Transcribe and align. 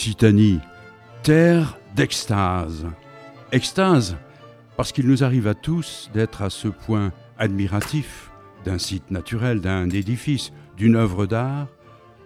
Occitanie, 0.00 0.60
terre 1.22 1.78
d'extase. 1.94 2.86
Extase, 3.52 4.16
parce 4.78 4.92
qu'il 4.92 5.06
nous 5.06 5.22
arrive 5.22 5.46
à 5.46 5.52
tous 5.52 6.08
d'être 6.14 6.40
à 6.40 6.48
ce 6.48 6.68
point 6.68 7.12
admiratifs 7.36 8.30
d'un 8.64 8.78
site 8.78 9.10
naturel, 9.10 9.60
d'un 9.60 9.90
édifice, 9.90 10.52
d'une 10.78 10.96
œuvre 10.96 11.26
d'art, 11.26 11.66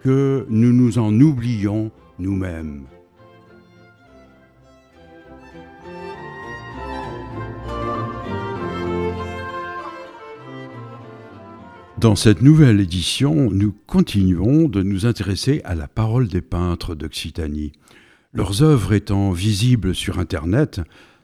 que 0.05 0.47
nous 0.49 0.73
nous 0.73 1.01
en 1.01 1.13
oublions 1.19 1.91
nous-mêmes. 2.21 2.85
Dans 12.01 12.17
cette 12.17 12.43
nouvelle 12.43 12.81
édition, 12.81 13.51
nous 13.51 13.73
continuons 13.87 14.69
de 14.69 14.83
nous 14.83 15.07
intéresser 15.07 15.61
à 15.65 15.77
la 15.77 15.87
parole 15.87 16.27
des 16.27 16.43
peintres 16.43 16.95
d'Occitanie. 16.95 17.73
Leurs 18.33 18.63
œuvres 18.63 18.93
étant 18.93 19.31
visibles 19.31 19.95
sur 19.95 20.19
Internet, 20.19 20.81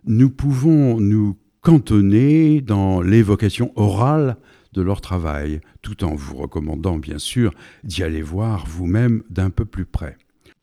nous 0.07 0.31
pouvons 0.31 1.01
nous 1.01 1.37
cantonner 1.61 2.61
dans 2.61 3.03
l'évocation 3.03 3.73
orale 3.75 4.37
de 4.73 4.81
leur 4.81 5.01
travail, 5.01 5.61
tout 5.83 6.05
en 6.05 6.15
vous 6.15 6.37
recommandant 6.37 6.99
bien 6.99 7.19
sûr 7.19 7.53
d'y 7.83 8.05
aller 8.05 8.23
voir 8.23 8.65
vous-même 8.67 9.25
d'un 9.29 9.51
peu 9.51 9.65
plus 9.65 9.87
près. 9.87 10.17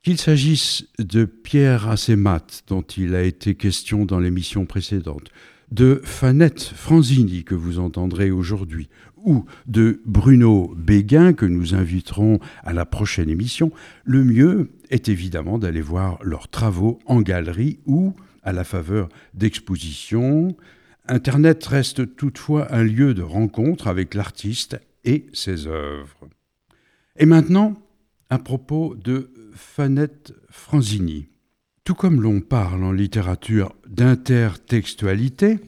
Qu'il 0.04 0.18
s'agisse 0.18 0.88
de 1.00 1.26
Pierre 1.26 1.90
Assemat, 1.90 2.64
dont 2.68 2.82
il 2.82 3.14
a 3.14 3.24
été 3.24 3.56
question 3.56 4.06
dans 4.06 4.20
l'émission 4.20 4.66
précédente, 4.66 5.30
de 5.72 6.00
Fanette 6.06 6.62
Franzini 6.64 7.44
que 7.44 7.56
vous 7.56 7.80
entendrez 7.80 8.32
aujourd'hui, 8.32 8.88
ou 9.24 9.46
de 9.66 10.02
Bruno 10.06 10.74
Béguin 10.76 11.34
que 11.34 11.46
nous 11.46 11.76
inviterons 11.76 12.40
à 12.64 12.74
la 12.74 12.86
prochaine 12.86 13.30
émission, 13.30 13.72
le 14.06 14.24
mieux 14.24 14.72
est 14.90 15.10
évidemment 15.10 15.58
d'aller 15.58 15.82
voir 15.82 16.20
leurs 16.24 16.48
travaux 16.48 17.00
en 17.06 17.22
galerie 17.22 17.80
ou 17.86 18.14
à 18.44 18.54
la 18.54 18.64
faveur 18.64 19.10
d'expositions. 19.34 20.56
Internet 21.08 21.66
reste 21.66 22.16
toutefois 22.16 22.74
un 22.74 22.84
lieu 22.84 23.14
de 23.14 23.22
rencontre 23.22 23.88
avec 23.88 24.14
l'artiste 24.14 24.80
et 25.04 25.26
ses 25.34 25.68
œuvres. 25.68 26.28
Et 27.18 27.26
maintenant, 27.26 27.82
à 28.30 28.40
propos 28.40 28.96
de 28.96 29.32
Fanette 29.54 30.34
Franzini. 30.50 31.30
Tout 31.84 31.96
comme 31.96 32.22
l'on 32.22 32.42
parle 32.42 32.84
en 32.84 32.92
littérature 32.92 33.74
d'intertextualité, 33.88 35.60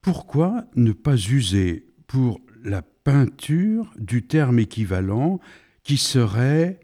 pourquoi 0.00 0.64
ne 0.76 0.92
pas 0.92 1.16
user 1.16 1.86
pour 2.06 2.40
la 2.66 2.82
peinture 2.82 3.94
du 3.96 4.26
terme 4.26 4.58
équivalent 4.58 5.40
qui 5.84 5.96
serait 5.96 6.80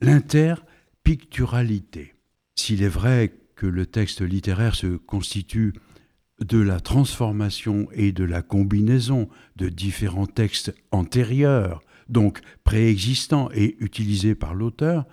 l'interpicturalité. 0.00 2.14
S'il 2.56 2.82
est 2.82 2.88
vrai 2.88 3.32
que 3.54 3.66
le 3.66 3.86
texte 3.86 4.20
littéraire 4.20 4.74
se 4.74 4.96
constitue 4.96 5.74
de 6.40 6.58
la 6.58 6.80
transformation 6.80 7.86
et 7.92 8.10
de 8.10 8.24
la 8.24 8.42
combinaison 8.42 9.28
de 9.54 9.68
différents 9.68 10.26
textes 10.26 10.74
antérieurs, 10.90 11.84
donc 12.08 12.40
préexistants 12.64 13.48
et 13.54 13.76
utilisés 13.78 14.34
par 14.34 14.54
l'auteur, 14.54 15.06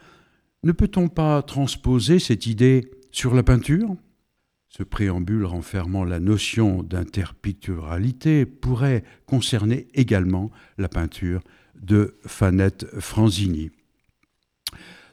ne 0.64 0.72
peut-on 0.72 1.08
pas 1.08 1.44
transposer 1.44 2.18
cette 2.18 2.48
idée 2.48 2.90
sur 3.12 3.36
la 3.36 3.44
peinture? 3.44 3.96
Ce 4.70 4.84
préambule 4.84 5.46
renfermant 5.46 6.04
la 6.04 6.20
notion 6.20 6.84
d'interpicturalité 6.84 8.46
pourrait 8.46 9.04
concerner 9.26 9.88
également 9.96 10.52
la 10.78 10.88
peinture 10.88 11.42
de 11.76 12.20
Fanette 12.28 12.86
Franzini. 13.00 13.72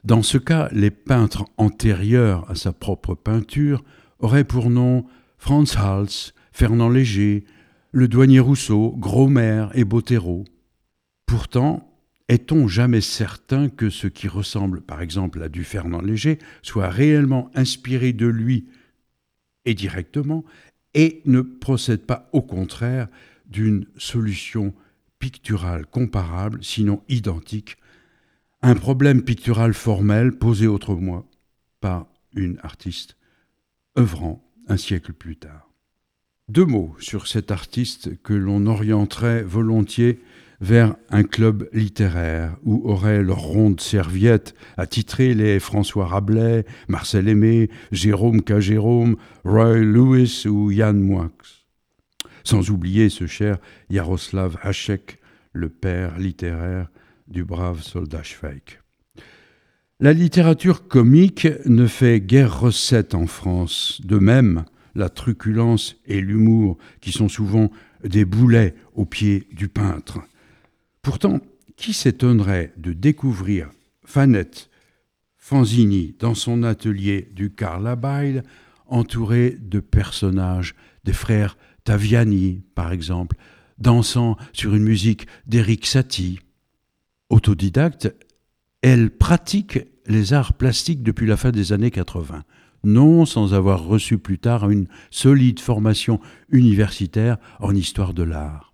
Dans 0.03 0.21
ce 0.21 0.37
cas, 0.37 0.69
les 0.71 0.91
peintres 0.91 1.45
antérieurs 1.57 2.49
à 2.51 2.55
sa 2.55 2.71
propre 2.71 3.15
peinture 3.15 3.83
auraient 4.19 4.43
pour 4.43 4.69
nom 4.69 5.05
Franz 5.39 5.75
Hals, 5.75 6.33
Fernand 6.51 6.89
Léger, 6.89 7.43
le 7.91 8.07
douanier 8.07 8.39
Rousseau, 8.39 8.93
Grosmer 8.95 9.67
et 9.73 9.85
Bottero. 9.85 10.45
Pourtant, 11.25 11.97
est-on 12.29 12.67
jamais 12.67 13.01
certain 13.01 13.69
que 13.69 13.89
ce 13.89 14.05
qui 14.05 14.27
ressemble 14.27 14.81
par 14.81 15.01
exemple 15.01 15.41
à 15.41 15.49
du 15.49 15.63
Fernand 15.63 16.01
Léger 16.01 16.37
soit 16.61 16.89
réellement 16.89 17.49
inspiré 17.55 18.13
de 18.13 18.27
lui 18.27 18.67
et 19.67 19.75
directement 19.75 20.43
et 20.95 21.21
ne 21.25 21.41
procède 21.41 22.05
pas 22.05 22.27
au 22.31 22.41
contraire 22.41 23.07
d'une 23.45 23.85
solution 23.97 24.73
picturale 25.19 25.85
comparable, 25.85 26.63
sinon 26.63 27.03
identique, 27.09 27.77
un 28.61 28.75
problème 28.75 29.21
pictural 29.21 29.73
formel 29.73 30.31
posé 30.31 30.65
autrement 30.67 31.29
par 31.81 32.07
une 32.33 32.57
artiste 32.63 33.17
œuvrant 33.97 34.43
un 34.67 34.77
siècle 34.77 35.13
plus 35.13 35.35
tard. 35.35 35.69
Deux 36.49 36.65
mots 36.65 36.95
sur 36.99 37.27
cet 37.27 37.51
artiste 37.51 38.21
que 38.23 38.33
l'on 38.33 38.65
orienterait 38.67 39.43
volontiers 39.43 40.21
vers 40.59 40.95
un 41.09 41.23
club 41.23 41.69
littéraire 41.71 42.57
où 42.63 42.89
auraient 42.89 43.21
leur 43.21 43.39
ronde 43.39 43.79
serviette 43.79 44.55
attitré 44.77 45.33
les 45.33 45.59
François 45.59 46.07
Rabelais, 46.07 46.65
Marcel 46.87 47.27
Aimé, 47.27 47.69
Jérôme 47.91 48.41
K. 48.41 48.53
Roy 49.43 49.77
Lewis 49.77 50.45
ou 50.47 50.71
Yann 50.71 50.99
Moix. 50.99 51.31
Sans 52.43 52.69
oublier 52.69 53.09
ce 53.09 53.27
cher 53.27 53.57
Jaroslav 53.89 54.57
Hachek, 54.61 55.19
le 55.53 55.69
père 55.69 56.17
littéraire 56.17 56.89
du 57.27 57.43
brave 57.43 57.81
soldat 57.81 58.23
Schweik. 58.23 58.79
La 59.99 60.13
littérature 60.13 60.87
comique 60.87 61.47
ne 61.65 61.87
fait 61.87 62.21
guère 62.21 62.59
recette 62.59 63.15
en 63.15 63.25
France. 63.25 63.99
De 64.03 64.17
même, 64.17 64.65
la 64.93 65.09
truculence 65.09 65.95
et 66.05 66.21
l'humour, 66.21 66.77
qui 67.01 67.11
sont 67.11 67.27
souvent 67.27 67.71
des 68.03 68.23
boulets 68.23 68.75
aux 68.93 69.05
pieds 69.05 69.47
du 69.51 69.67
peintre. 69.67 70.19
Pourtant, 71.07 71.39
qui 71.77 71.93
s'étonnerait 71.93 72.73
de 72.75 72.91
découvrir 72.91 73.69
Fanette 74.03 74.69
Fanzini 75.37 76.13
dans 76.19 76.35
son 76.35 76.63
atelier 76.63 77.29
du 77.33 77.49
Carlabile, 77.49 78.43
entouré 78.87 79.57
de 79.57 79.79
personnages, 79.79 80.75
des 81.05 81.13
frères 81.13 81.57
Taviani, 81.85 82.61
par 82.75 82.91
exemple, 82.91 83.37
dansant 83.77 84.35
sur 84.51 84.75
une 84.75 84.83
musique 84.83 85.27
d'Eric 85.45 85.85
Satie. 85.85 86.41
Autodidacte, 87.29 88.13
elle 88.81 89.09
pratique 89.09 89.79
les 90.07 90.33
arts 90.33 90.55
plastiques 90.55 91.03
depuis 91.03 91.25
la 91.25 91.37
fin 91.37 91.51
des 91.51 91.71
années 91.71 91.89
80, 91.89 92.43
non 92.83 93.25
sans 93.25 93.53
avoir 93.53 93.85
reçu 93.85 94.17
plus 94.17 94.39
tard 94.39 94.69
une 94.69 94.89
solide 95.09 95.61
formation 95.61 96.19
universitaire 96.49 97.37
en 97.61 97.73
histoire 97.73 98.13
de 98.13 98.23
l'art 98.23 98.66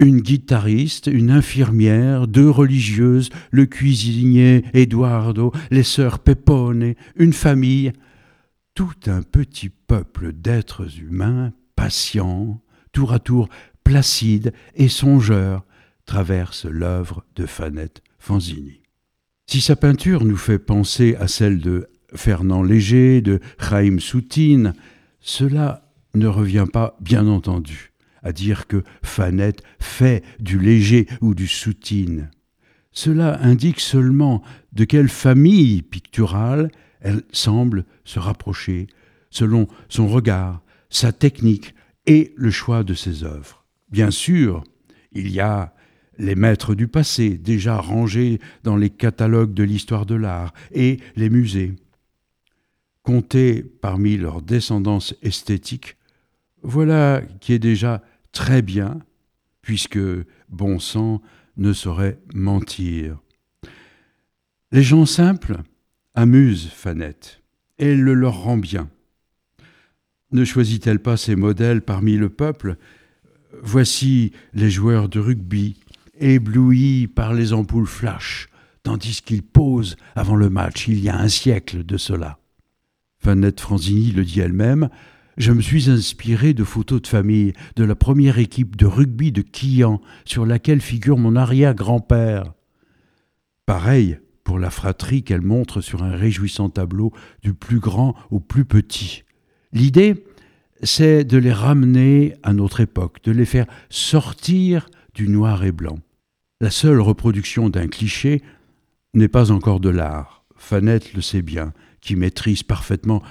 une 0.00 0.20
guitariste, 0.20 1.08
une 1.08 1.30
infirmière, 1.30 2.28
deux 2.28 2.48
religieuses, 2.48 3.30
le 3.50 3.66
cuisinier 3.66 4.64
Eduardo, 4.72 5.52
les 5.70 5.82
sœurs 5.82 6.20
Pepone, 6.20 6.94
une 7.16 7.32
famille, 7.32 7.92
tout 8.74 8.94
un 9.06 9.22
petit 9.22 9.70
peuple 9.70 10.32
d'êtres 10.32 11.00
humains 11.00 11.52
patients, 11.74 12.60
tour 12.92 13.12
à 13.12 13.18
tour 13.18 13.48
placides 13.82 14.52
et 14.74 14.88
songeurs, 14.88 15.64
traverse 16.04 16.64
l'œuvre 16.64 17.24
de 17.36 17.46
Fanette 17.46 18.02
Fanzini. 18.18 18.80
Si 19.46 19.60
sa 19.60 19.76
peinture 19.76 20.24
nous 20.24 20.36
fait 20.36 20.58
penser 20.58 21.16
à 21.16 21.26
celle 21.26 21.60
de 21.60 21.88
Fernand 22.14 22.62
Léger, 22.62 23.20
de 23.20 23.40
Chaim 23.58 23.98
Soutine, 23.98 24.74
cela 25.20 25.90
ne 26.14 26.26
revient 26.26 26.66
pas, 26.72 26.96
bien 27.00 27.26
entendu, 27.26 27.92
à 28.22 28.32
dire 28.32 28.66
que 28.66 28.82
Fanette 29.02 29.62
fait 29.78 30.24
du 30.40 30.58
léger 30.58 31.06
ou 31.20 31.34
du 31.34 31.46
soutine. 31.46 32.30
Cela 32.92 33.40
indique 33.42 33.80
seulement 33.80 34.42
de 34.72 34.84
quelle 34.84 35.08
famille 35.08 35.82
picturale 35.82 36.70
elle 37.00 37.22
semble 37.32 37.84
se 38.04 38.18
rapprocher, 38.18 38.88
selon 39.30 39.68
son 39.88 40.08
regard, 40.08 40.62
sa 40.90 41.12
technique 41.12 41.74
et 42.06 42.32
le 42.36 42.50
choix 42.50 42.82
de 42.82 42.94
ses 42.94 43.22
œuvres. 43.24 43.64
Bien 43.90 44.10
sûr, 44.10 44.64
il 45.12 45.30
y 45.30 45.40
a 45.40 45.74
les 46.18 46.34
maîtres 46.34 46.74
du 46.74 46.88
passé, 46.88 47.38
déjà 47.38 47.76
rangés 47.76 48.40
dans 48.64 48.76
les 48.76 48.90
catalogues 48.90 49.54
de 49.54 49.62
l'histoire 49.62 50.04
de 50.04 50.16
l'art, 50.16 50.52
et 50.72 50.98
les 51.16 51.30
musées. 51.30 51.74
Comptés 53.02 53.62
parmi 53.62 54.16
leurs 54.16 54.42
descendance 54.42 55.14
esthétique, 55.22 55.96
voilà 56.62 57.22
qui 57.40 57.52
est 57.52 57.58
déjà 57.58 58.02
très 58.32 58.62
bien, 58.62 58.98
puisque 59.62 59.98
bon 60.48 60.78
sang 60.78 61.22
ne 61.56 61.72
saurait 61.72 62.18
mentir. 62.34 63.18
Les 64.70 64.82
gens 64.82 65.06
simples 65.06 65.58
amusent 66.14 66.68
Fanette, 66.68 67.42
et 67.78 67.92
elle 67.92 68.00
le 68.00 68.14
leur 68.14 68.42
rend 68.42 68.58
bien. 68.58 68.90
Ne 70.30 70.44
choisit-elle 70.44 71.00
pas 71.00 71.16
ses 71.16 71.36
modèles 71.36 71.80
parmi 71.80 72.16
le 72.16 72.28
peuple? 72.28 72.76
Voici 73.62 74.32
les 74.52 74.70
joueurs 74.70 75.08
de 75.08 75.20
rugby, 75.20 75.80
éblouis 76.18 77.06
par 77.06 77.32
les 77.32 77.52
ampoules 77.52 77.86
flash, 77.86 78.48
tandis 78.82 79.22
qu'il 79.22 79.42
pose 79.42 79.96
avant 80.14 80.36
le 80.36 80.50
match 80.50 80.86
il 80.88 81.00
y 81.00 81.08
a 81.08 81.18
un 81.18 81.28
siècle 81.28 81.84
de 81.84 81.96
cela. 81.96 82.38
Fanette 83.18 83.60
Franzini 83.60 84.12
le 84.12 84.24
dit 84.24 84.40
elle-même, 84.40 84.90
je 85.38 85.52
me 85.52 85.62
suis 85.62 85.88
inspiré 85.88 86.52
de 86.52 86.64
photos 86.64 87.00
de 87.00 87.06
famille 87.06 87.52
de 87.76 87.84
la 87.84 87.94
première 87.94 88.38
équipe 88.38 88.76
de 88.76 88.86
rugby 88.86 89.32
de 89.32 89.42
Quillan 89.42 90.00
sur 90.24 90.44
laquelle 90.44 90.80
figure 90.80 91.16
mon 91.16 91.36
arrière-grand-père. 91.36 92.52
Pareil 93.64 94.18
pour 94.42 94.58
la 94.58 94.70
fratrie 94.70 95.22
qu'elle 95.22 95.42
montre 95.42 95.80
sur 95.80 96.02
un 96.02 96.16
réjouissant 96.16 96.70
tableau 96.70 97.12
du 97.42 97.54
plus 97.54 97.78
grand 97.78 98.14
au 98.30 98.40
plus 98.40 98.64
petit. 98.64 99.22
L'idée, 99.72 100.24
c'est 100.82 101.24
de 101.24 101.38
les 101.38 101.52
ramener 101.52 102.34
à 102.42 102.52
notre 102.52 102.80
époque, 102.80 103.22
de 103.22 103.32
les 103.32 103.44
faire 103.44 103.66
sortir 103.90 104.88
du 105.14 105.28
noir 105.28 105.64
et 105.64 105.72
blanc. 105.72 105.98
La 106.60 106.70
seule 106.70 107.00
reproduction 107.00 107.68
d'un 107.68 107.86
cliché 107.86 108.42
n'est 109.14 109.28
pas 109.28 109.52
encore 109.52 109.80
de 109.80 109.90
l'art. 109.90 110.44
Fanette 110.56 111.14
le 111.14 111.20
sait 111.20 111.42
bien, 111.42 111.72
qui 112.00 112.16
maîtrise 112.16 112.62
parfaitement 112.64 113.22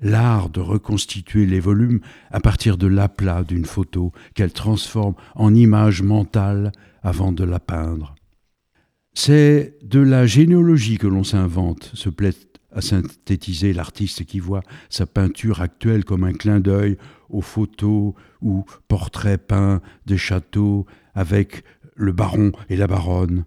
l'art 0.00 0.50
de 0.50 0.60
reconstituer 0.60 1.46
les 1.46 1.60
volumes 1.60 2.00
à 2.30 2.40
partir 2.40 2.76
de 2.76 2.86
l'aplat 2.86 3.44
d'une 3.44 3.64
photo 3.64 4.12
qu'elle 4.34 4.52
transforme 4.52 5.14
en 5.34 5.54
image 5.54 6.02
mentale 6.02 6.72
avant 7.02 7.32
de 7.32 7.44
la 7.44 7.60
peindre. 7.60 8.14
C'est 9.14 9.78
de 9.82 10.00
la 10.00 10.26
généalogie 10.26 10.98
que 10.98 11.06
l'on 11.06 11.24
s'invente, 11.24 11.90
se 11.94 12.10
plaît 12.10 12.34
à 12.72 12.82
synthétiser 12.82 13.72
l'artiste 13.72 14.26
qui 14.26 14.38
voit 14.38 14.62
sa 14.90 15.06
peinture 15.06 15.62
actuelle 15.62 16.04
comme 16.04 16.24
un 16.24 16.34
clin 16.34 16.60
d'œil 16.60 16.98
aux 17.30 17.40
photos 17.40 18.12
ou 18.42 18.64
portraits 18.88 19.40
peints 19.40 19.80
des 20.04 20.18
châteaux 20.18 20.84
avec 21.14 21.64
le 21.94 22.12
baron 22.12 22.52
et 22.68 22.76
la 22.76 22.86
baronne. 22.86 23.46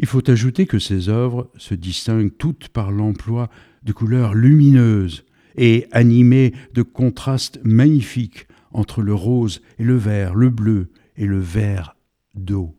Il 0.00 0.06
faut 0.06 0.30
ajouter 0.30 0.66
que 0.66 0.78
ces 0.78 1.08
œuvres 1.08 1.50
se 1.56 1.74
distinguent 1.74 2.34
toutes 2.36 2.68
par 2.68 2.90
l'emploi 2.90 3.50
de 3.88 3.92
couleurs 3.94 4.34
lumineuses 4.34 5.24
et 5.56 5.86
animées 5.92 6.52
de 6.74 6.82
contrastes 6.82 7.58
magnifiques 7.64 8.46
entre 8.70 9.00
le 9.00 9.14
rose 9.14 9.62
et 9.78 9.84
le 9.84 9.96
vert, 9.96 10.34
le 10.34 10.50
bleu 10.50 10.90
et 11.16 11.24
le 11.24 11.40
vert 11.40 11.96
d'eau. 12.34 12.76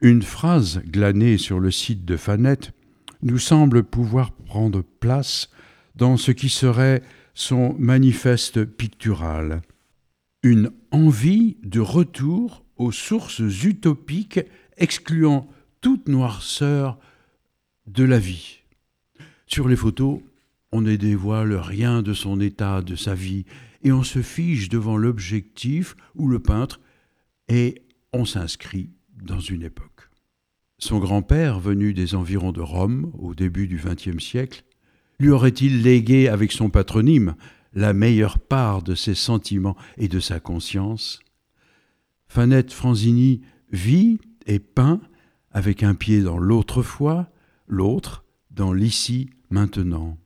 Une 0.00 0.22
phrase 0.22 0.80
glanée 0.86 1.38
sur 1.38 1.58
le 1.58 1.72
site 1.72 2.04
de 2.04 2.16
Fanette 2.16 2.72
nous 3.22 3.40
semble 3.40 3.82
pouvoir 3.82 4.30
prendre 4.30 4.82
place 4.82 5.50
dans 5.96 6.16
ce 6.16 6.30
qui 6.30 6.50
serait 6.50 7.02
son 7.34 7.74
manifeste 7.76 8.64
pictural. 8.64 9.60
Une 10.44 10.70
envie 10.92 11.56
de 11.64 11.80
retour 11.80 12.64
aux 12.76 12.92
sources 12.92 13.40
utopiques 13.40 14.40
excluant 14.76 15.48
toute 15.80 16.06
noirceur 16.06 16.96
de 17.88 18.04
la 18.04 18.20
vie. 18.20 18.60
Sur 19.46 19.68
les 19.68 19.76
photos, 19.76 20.20
on 20.72 20.80
ne 20.80 20.96
dévoile 20.96 21.54
rien 21.54 22.02
de 22.02 22.12
son 22.12 22.40
état, 22.40 22.82
de 22.82 22.96
sa 22.96 23.14
vie, 23.14 23.44
et 23.82 23.92
on 23.92 24.02
se 24.02 24.20
fige 24.20 24.68
devant 24.68 24.96
l'objectif 24.96 25.96
ou 26.16 26.28
le 26.28 26.40
peintre, 26.40 26.80
et 27.48 27.82
on 28.12 28.24
s'inscrit 28.24 28.90
dans 29.22 29.38
une 29.38 29.62
époque. 29.62 30.10
Son 30.78 30.98
grand-père, 30.98 31.60
venu 31.60 31.94
des 31.94 32.14
environs 32.14 32.52
de 32.52 32.60
Rome 32.60 33.12
au 33.18 33.34
début 33.34 33.68
du 33.68 33.80
XXe 33.82 34.22
siècle, 34.22 34.64
lui 35.18 35.30
aurait-il 35.30 35.82
légué 35.82 36.28
avec 36.28 36.52
son 36.52 36.68
patronyme 36.68 37.36
la 37.72 37.92
meilleure 37.92 38.38
part 38.38 38.82
de 38.82 38.94
ses 38.94 39.14
sentiments 39.14 39.76
et 39.96 40.08
de 40.08 40.20
sa 40.20 40.40
conscience? 40.40 41.20
Fanette 42.28 42.72
Franzini 42.72 43.40
vit 43.70 44.18
et 44.46 44.58
peint 44.58 45.00
avec 45.52 45.82
un 45.82 45.94
pied 45.94 46.22
dans 46.22 46.38
l'autrefois, 46.38 47.30
l'autre 47.68 48.24
dans 48.50 48.72
l'ici 48.72 49.30
maintenant. 49.50 50.18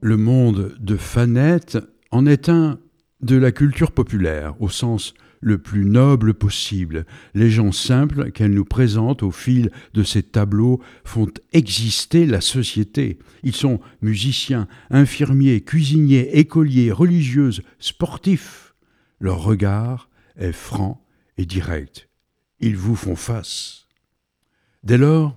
Le 0.00 0.16
monde 0.16 0.74
de 0.80 0.96
Fanette 0.96 1.76
en 2.10 2.24
est 2.24 2.48
un 2.48 2.78
de 3.20 3.36
la 3.36 3.52
culture 3.52 3.92
populaire, 3.92 4.54
au 4.60 4.68
sens 4.68 5.12
le 5.40 5.58
plus 5.58 5.84
noble 5.84 6.34
possible. 6.34 7.06
Les 7.34 7.50
gens 7.50 7.72
simples 7.72 8.30
qu'elle 8.32 8.52
nous 8.52 8.64
présente 8.64 9.22
au 9.22 9.30
fil 9.30 9.70
de 9.94 10.02
ses 10.02 10.22
tableaux 10.22 10.80
font 11.04 11.28
exister 11.52 12.26
la 12.26 12.40
société. 12.40 13.18
Ils 13.42 13.54
sont 13.54 13.80
musiciens, 14.02 14.68
infirmiers, 14.90 15.60
cuisiniers, 15.60 16.38
écoliers, 16.38 16.92
religieuses, 16.92 17.62
sportifs. 17.78 18.74
Leur 19.20 19.42
regard 19.42 20.08
est 20.36 20.52
franc 20.52 21.04
et 21.36 21.46
direct. 21.46 22.08
Ils 22.60 22.76
vous 22.76 22.96
font 22.96 23.16
face. 23.16 23.86
Dès 24.82 24.98
lors, 24.98 25.36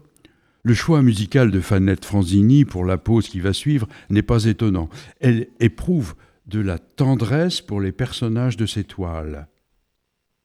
le 0.63 0.73
choix 0.75 1.01
musical 1.01 1.49
de 1.49 1.59
Fanette 1.59 2.05
Franzini 2.05 2.65
pour 2.65 2.85
la 2.85 2.97
pause 2.97 3.27
qui 3.27 3.39
va 3.39 3.53
suivre 3.53 3.87
n'est 4.09 4.21
pas 4.21 4.45
étonnant. 4.45 4.89
Elle 5.19 5.47
éprouve 5.59 6.15
de 6.45 6.59
la 6.59 6.77
tendresse 6.77 7.61
pour 7.61 7.81
les 7.81 7.91
personnages 7.91 8.57
de 8.57 8.65
ses 8.65 8.83
toiles. 8.83 9.47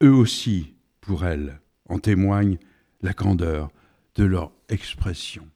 Eux 0.02 0.12
aussi, 0.12 0.74
pour 1.00 1.24
elle, 1.24 1.60
en 1.88 1.98
témoigne 1.98 2.58
la 3.00 3.14
candeur 3.14 3.70
de 4.14 4.24
leur 4.24 4.52
expression. 4.68 5.48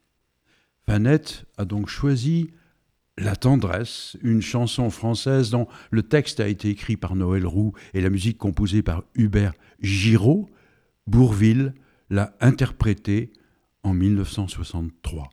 Fanette 0.86 1.44
a 1.58 1.64
donc 1.64 1.88
choisi 1.88 2.50
La 3.18 3.36
tendresse, 3.36 4.16
une 4.22 4.40
chanson 4.40 4.88
française 4.88 5.50
dont 5.50 5.66
le 5.90 6.02
texte 6.02 6.40
a 6.40 6.48
été 6.48 6.70
écrit 6.70 6.96
par 6.96 7.16
Noël 7.16 7.46
Roux 7.46 7.72
et 7.92 8.00
la 8.00 8.08
musique 8.08 8.38
composée 8.38 8.82
par 8.82 9.04
Hubert 9.14 9.52
Giraud. 9.80 10.48
Bourville 11.06 11.74
l'a 12.08 12.34
interprétée 12.40 13.32
en 13.82 13.92
1963. 13.92 15.28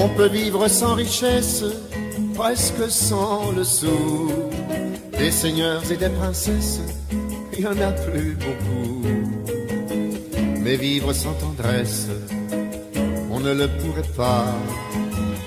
On 0.00 0.08
peut 0.16 0.28
vivre 0.28 0.68
sans 0.68 0.94
richesse, 0.94 1.64
presque 2.34 2.88
sans 2.88 3.52
le 3.52 3.64
sou. 3.64 4.30
Des 5.18 5.30
seigneurs 5.30 5.82
et 5.90 5.96
des 5.96 6.08
princesses, 6.08 6.80
il 7.52 7.60
n'y 7.60 7.66
en 7.66 7.80
a 7.80 7.92
plus 7.92 8.36
beaucoup 8.36 8.98
mais 10.68 10.76
vivre 10.76 11.14
sans 11.14 11.32
tendresse, 11.32 12.08
on 13.30 13.40
ne 13.40 13.52
le 13.54 13.68
pourrait 13.78 14.12
pas. 14.14 14.44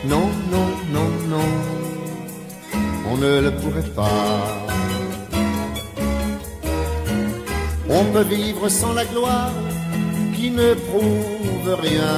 Non, 0.04 0.28
non, 0.54 0.70
non, 0.96 1.10
non, 1.34 1.50
on 3.12 3.18
ne 3.18 3.42
le 3.42 3.52
pourrait 3.52 3.94
pas. 3.96 4.68
On 7.88 8.04
peut 8.14 8.24
vivre 8.24 8.68
sans 8.68 8.94
la 8.94 9.06
gloire 9.06 9.54
qui 10.36 10.50
ne 10.50 10.74
prouve 10.74 11.72
rien, 11.88 12.18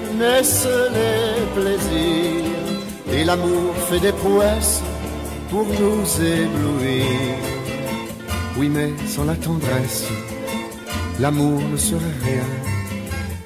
naissent 0.17 0.67
les 0.93 1.61
plaisirs 1.61 2.41
et 3.13 3.23
l'amour 3.23 3.75
fait 3.89 3.99
des 3.99 4.11
prouesses 4.11 4.81
pour 5.49 5.65
nous 5.65 6.03
éblouir. 6.21 7.05
Oui, 8.57 8.69
mais 8.69 8.91
sans 9.07 9.25
la 9.25 9.35
tendresse, 9.35 10.07
l'amour 11.19 11.61
ne 11.71 11.77
serait 11.77 12.17
rien. 12.23 12.49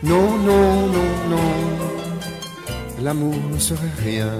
Non, 0.04 0.38
non, 0.38 0.88
non, 0.96 1.12
non, 1.30 1.52
l'amour 3.02 3.36
ne 3.52 3.58
serait 3.58 3.98
rien. 4.04 4.32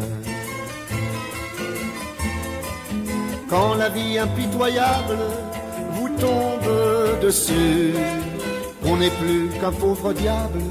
Quand 3.50 3.76
la 3.76 3.90
vie 3.90 4.18
impitoyable 4.20 5.18
vous 5.94 6.10
tombe 6.20 7.20
dessus, 7.22 7.94
on 8.84 8.98
n'est 8.98 9.16
plus 9.22 9.50
qu'un 9.60 9.72
pauvre 9.72 10.14
diable, 10.14 10.62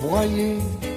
broyé 0.00 0.58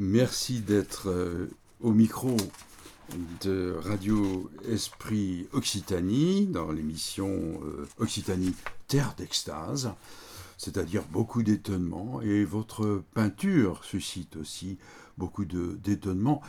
merci 0.00 0.60
d'être 0.60 1.10
euh, 1.10 1.50
au 1.82 1.92
micro 1.92 2.34
de 3.42 3.76
Radio 3.84 4.50
Esprit 4.66 5.46
Occitanie 5.52 6.46
dans 6.46 6.72
l'émission 6.72 7.28
euh, 7.28 7.86
Occitanie 7.98 8.54
Terre 8.88 9.14
d'extase, 9.18 9.92
c'est-à-dire 10.56 11.02
beaucoup 11.12 11.42
d'étonnement 11.42 12.22
et 12.22 12.44
votre 12.44 13.02
peinture 13.12 13.84
suscite 13.84 14.36
aussi 14.36 14.78
beaucoup 15.18 15.44
d'étonnement 15.44 16.40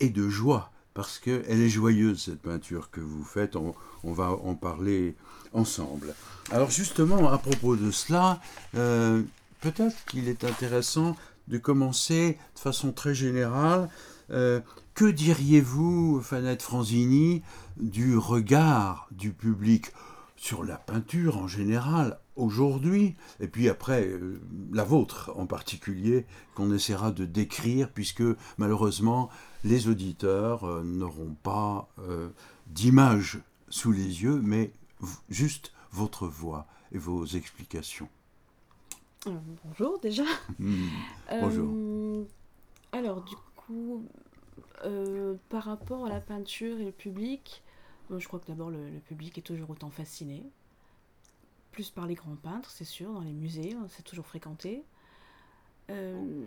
et 0.00 0.10
de 0.10 0.28
joie 0.28 0.70
parce 0.92 1.18
qu'elle 1.18 1.48
est 1.48 1.68
joyeuse 1.68 2.24
cette 2.24 2.42
peinture 2.42 2.90
que 2.90 3.00
vous 3.00 3.24
faites, 3.24 3.56
on, 3.56 3.74
va 4.04 4.32
en 4.32 4.54
parler 4.54 5.14
ensemble. 5.54 6.14
Alors 6.50 6.70
justement 6.70 7.30
à 7.30 7.38
propos 7.38 7.74
de 7.74 7.90
cela, 7.90 8.40
euh, 8.74 9.22
peut-être 9.60 9.96
qu'il 10.06 10.28
est 10.28 10.44
intéressant 10.44 11.16
de 11.48 11.58
commencer 11.58 12.38
de 12.54 12.60
façon 12.60 12.92
très 12.92 13.14
générale. 13.14 13.88
Euh, 14.30 14.60
que 14.94 15.06
diriez-vous, 15.06 16.20
Fanette 16.22 16.62
Franzini, 16.62 17.42
du 17.78 18.16
regard 18.16 19.08
du 19.10 19.32
public 19.32 19.92
sur 20.36 20.64
la 20.64 20.76
peinture 20.76 21.38
en 21.38 21.48
général 21.48 22.20
aujourd'hui, 22.36 23.16
et 23.40 23.48
puis 23.48 23.68
après 23.68 24.06
euh, 24.06 24.40
la 24.72 24.84
vôtre 24.84 25.32
en 25.36 25.46
particulier, 25.46 26.26
qu'on 26.54 26.72
essaiera 26.72 27.10
de 27.10 27.24
décrire, 27.24 27.90
puisque 27.90 28.22
malheureusement 28.58 29.30
les 29.64 29.88
auditeurs 29.88 30.64
euh, 30.64 30.82
n'auront 30.84 31.34
pas 31.42 31.88
d'image 32.66 33.40
sous 33.70 33.92
les 33.92 34.22
yeux, 34.22 34.40
mais 34.42 34.72
juste 35.30 35.72
votre 35.90 36.26
voix 36.26 36.66
et 36.92 36.98
vos 36.98 37.24
explications. 37.24 38.08
Bonjour 39.26 39.98
déjà. 40.00 40.24
Mmh. 40.58 40.88
bonjour. 41.30 42.26
alors 42.92 43.22
du 43.22 43.36
coup, 43.56 44.04
par 45.48 45.64
rapport 45.64 46.06
à 46.06 46.08
la 46.08 46.20
peinture 46.20 46.78
et 46.78 46.84
le 46.84 46.92
public, 46.92 47.62
je 48.16 48.26
crois 48.26 48.38
que 48.40 48.46
d'abord 48.46 48.70
le, 48.70 48.90
le, 48.90 49.00
public 49.00 49.38
est 49.38 49.42
toujours 49.42 49.70
autant 49.70 49.90
fasciné. 49.90 50.42
Plus 51.72 51.90
par 51.90 52.06
les 52.06 52.14
grands 52.14 52.36
peintres, 52.36 52.70
c'est 52.70 52.84
sûr, 52.84 53.12
dans 53.12 53.20
les 53.20 53.32
musées, 53.32 53.74
hein, 53.74 53.86
c'est 53.88 54.02
toujours 54.02 54.26
fréquenté. 54.26 54.84
Euh, 55.90 56.44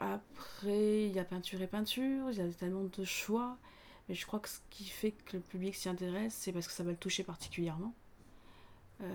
après, 0.00 1.06
il 1.06 1.12
y 1.12 1.18
a 1.18 1.24
peinture 1.24 1.60
et 1.62 1.66
peinture, 1.66 2.30
il 2.30 2.38
y 2.38 2.40
a 2.40 2.48
tellement 2.48 2.84
de 2.84 3.04
choix. 3.04 3.56
Mais 4.08 4.14
je 4.14 4.26
crois 4.26 4.40
que 4.40 4.48
ce 4.48 4.58
qui 4.70 4.84
fait 4.84 5.12
que 5.12 5.36
le 5.36 5.42
public 5.42 5.74
s'y 5.74 5.88
intéresse, 5.88 6.34
c'est 6.34 6.52
parce 6.52 6.66
que 6.66 6.72
ça 6.72 6.82
va 6.82 6.90
le 6.90 6.96
toucher 6.96 7.24
particulièrement. 7.24 7.94
Euh, 9.00 9.06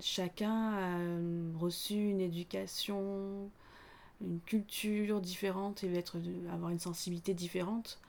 chacun 0.00 0.72
a 0.72 1.58
reçu 1.58 1.94
une 1.94 2.20
éducation, 2.20 3.50
une 4.20 4.40
culture 4.40 5.20
différente 5.20 5.84
et 5.84 5.88
va 5.88 5.98
être, 5.98 6.18
avoir 6.52 6.70
une 6.70 6.80
sensibilité 6.80 7.34
différente. 7.34 8.00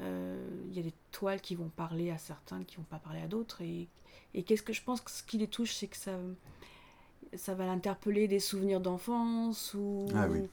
Euh, 0.00 0.44
il 0.70 0.76
y 0.76 0.80
a 0.80 0.82
des 0.82 0.94
toiles 1.12 1.40
qui 1.40 1.54
vont 1.54 1.68
parler 1.68 2.10
à 2.10 2.18
certains, 2.18 2.62
qui 2.64 2.76
vont 2.76 2.84
pas 2.84 2.98
parler 2.98 3.20
à 3.20 3.28
d'autres. 3.28 3.62
Et, 3.62 3.88
et 4.34 4.42
qu'est-ce 4.42 4.62
que 4.62 4.72
je 4.72 4.82
pense 4.82 5.00
que 5.00 5.10
ce 5.10 5.22
qui 5.22 5.38
les 5.38 5.48
touche, 5.48 5.74
c'est 5.74 5.88
que 5.88 5.96
ça, 5.96 6.16
ça 7.34 7.54
va 7.54 7.66
l'interpeller 7.66 8.28
des 8.28 8.40
souvenirs 8.40 8.80
d'enfance 8.80 9.74
ou, 9.74 10.06
ah 10.14 10.28
oui. 10.28 10.48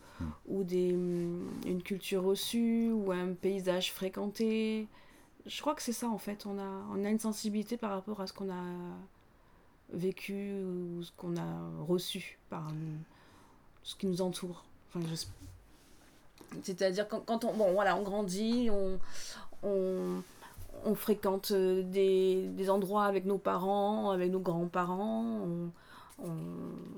ou 0.48 0.64
des, 0.64 0.90
une 0.90 1.82
culture 1.84 2.24
reçue 2.24 2.92
ou 2.92 3.12
un 3.12 3.34
paysage 3.34 3.92
fréquenté. 3.92 4.88
Je 5.46 5.62
crois 5.62 5.76
que 5.76 5.82
c'est 5.82 5.94
ça 5.94 6.10
en 6.10 6.18
fait. 6.18 6.46
On 6.46 6.60
a, 6.60 6.86
on 6.92 7.04
a 7.06 7.10
une 7.10 7.20
sensibilité 7.20 7.78
par 7.78 7.92
rapport 7.92 8.22
à 8.22 8.28
ce 8.28 8.34
qu'on 8.34 8.52
a 8.52 8.64
vécu 9.94 10.54
ou 10.64 11.04
ce 11.04 11.12
qu'on 11.18 11.36
a 11.38 11.84
reçu 11.88 12.40
par 12.50 12.68
ce 13.84 13.96
qui 13.96 14.08
nous 14.08 14.22
entoure. 14.22 14.66
Enfin, 14.90 15.06
c'est-à-dire 16.64 17.08
quand, 17.08 17.22
quand, 17.22 17.46
on, 17.46 17.54
bon, 17.54 17.74
voilà, 17.74 17.96
on 17.96 18.04
grandit, 18.04 18.70
on, 18.72 19.00
on, 19.64 20.22
on 20.86 20.96
fréquente 20.96 21.52
des, 21.54 22.48
des, 22.48 22.70
endroits 22.70 23.06
avec 23.06 23.26
nos 23.26 23.38
parents, 23.38 24.12
avec 24.12 24.32
nos 24.32 24.40
grands-parents, 24.40 25.42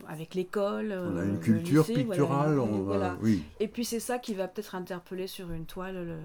avec 0.07 0.35
l'école. 0.35 0.91
On 0.91 1.17
a 1.17 1.25
une 1.25 1.39
culture 1.39 1.85
lycée, 1.87 2.03
picturale. 2.03 2.55
Voilà, 2.55 2.71
on 2.71 2.83
voilà. 2.83 3.09
Va, 3.09 3.17
oui. 3.21 3.43
Et 3.59 3.67
puis 3.67 3.85
c'est 3.85 3.99
ça 3.99 4.19
qui 4.19 4.33
va 4.33 4.47
peut-être 4.47 4.75
interpeller 4.75 5.27
sur 5.27 5.51
une 5.51 5.65
toile. 5.65 6.05
Le, 6.05 6.17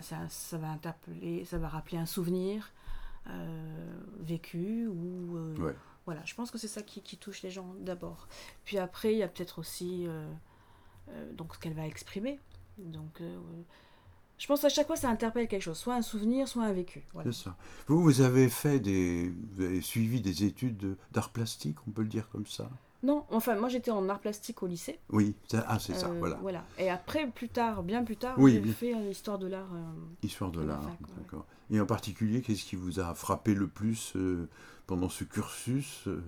ça, 0.00 0.16
ça, 0.28 0.58
va 0.58 0.68
interpeller, 0.68 1.44
ça 1.44 1.58
va 1.58 1.68
rappeler 1.68 1.98
un 1.98 2.06
souvenir 2.06 2.70
euh, 3.28 3.96
vécu 4.20 4.86
ou. 4.86 5.36
Euh, 5.36 5.56
ouais. 5.56 5.74
Voilà, 6.04 6.20
je 6.24 6.34
pense 6.34 6.50
que 6.52 6.58
c'est 6.58 6.68
ça 6.68 6.82
qui, 6.82 7.02
qui, 7.02 7.16
touche 7.16 7.42
les 7.42 7.50
gens 7.50 7.74
d'abord. 7.80 8.28
Puis 8.64 8.78
après, 8.78 9.12
il 9.12 9.18
y 9.18 9.22
a 9.24 9.28
peut-être 9.28 9.58
aussi 9.58 10.06
euh, 10.06 10.32
donc 11.32 11.54
ce 11.54 11.58
qu'elle 11.58 11.74
va 11.74 11.84
exprimer. 11.86 12.38
Donc, 12.78 13.20
je 14.38 14.46
pense 14.46 14.62
à 14.64 14.68
chaque 14.68 14.86
fois, 14.86 14.94
ça 14.94 15.08
interpelle 15.08 15.48
quelque 15.48 15.62
chose, 15.62 15.78
soit 15.78 15.94
un 15.94 16.02
souvenir, 16.02 16.46
soit 16.46 16.62
un 16.62 16.72
vécu. 16.72 17.04
Voilà. 17.12 17.32
C'est 17.32 17.44
ça. 17.44 17.56
Vous, 17.88 18.00
vous 18.02 18.20
avez 18.20 18.48
fait 18.48 18.78
des, 18.78 19.32
vous 19.52 19.64
avez 19.64 19.80
suivi 19.80 20.20
des 20.20 20.44
études 20.44 20.96
d'art 21.10 21.30
plastique, 21.30 21.78
on 21.88 21.90
peut 21.90 22.02
le 22.02 22.08
dire 22.08 22.28
comme 22.28 22.46
ça? 22.46 22.70
Non, 23.02 23.24
enfin, 23.30 23.56
moi 23.56 23.68
j'étais 23.68 23.90
en 23.90 24.08
art 24.08 24.20
plastique 24.20 24.62
au 24.62 24.66
lycée. 24.66 24.98
Oui, 25.10 25.34
ah, 25.52 25.78
c'est 25.78 25.94
ça, 25.94 26.08
voilà. 26.08 26.36
voilà. 26.40 26.64
Et 26.78 26.88
après, 26.90 27.26
plus 27.28 27.48
tard, 27.48 27.82
bien 27.82 28.04
plus 28.04 28.16
tard, 28.16 28.36
Oui, 28.38 28.54
j'ai 28.54 28.60
bien. 28.60 28.72
fait 28.72 28.94
euh, 28.94 29.10
histoire 29.10 29.38
de 29.38 29.46
l'art. 29.46 29.72
euh, 29.72 29.92
Histoire 30.22 30.50
de 30.50 30.60
la 30.60 30.66
l'art, 30.66 30.84
ouais. 30.84 31.38
Et 31.70 31.80
en 31.80 31.86
particulier, 31.86 32.42
qu'est-ce 32.42 32.64
qui 32.64 32.76
vous 32.76 33.00
a 33.00 33.14
frappé 33.14 33.54
le 33.54 33.66
plus 33.66 34.12
euh, 34.16 34.48
pendant 34.86 35.08
ce 35.08 35.24
cursus 35.24 36.04
euh, 36.06 36.22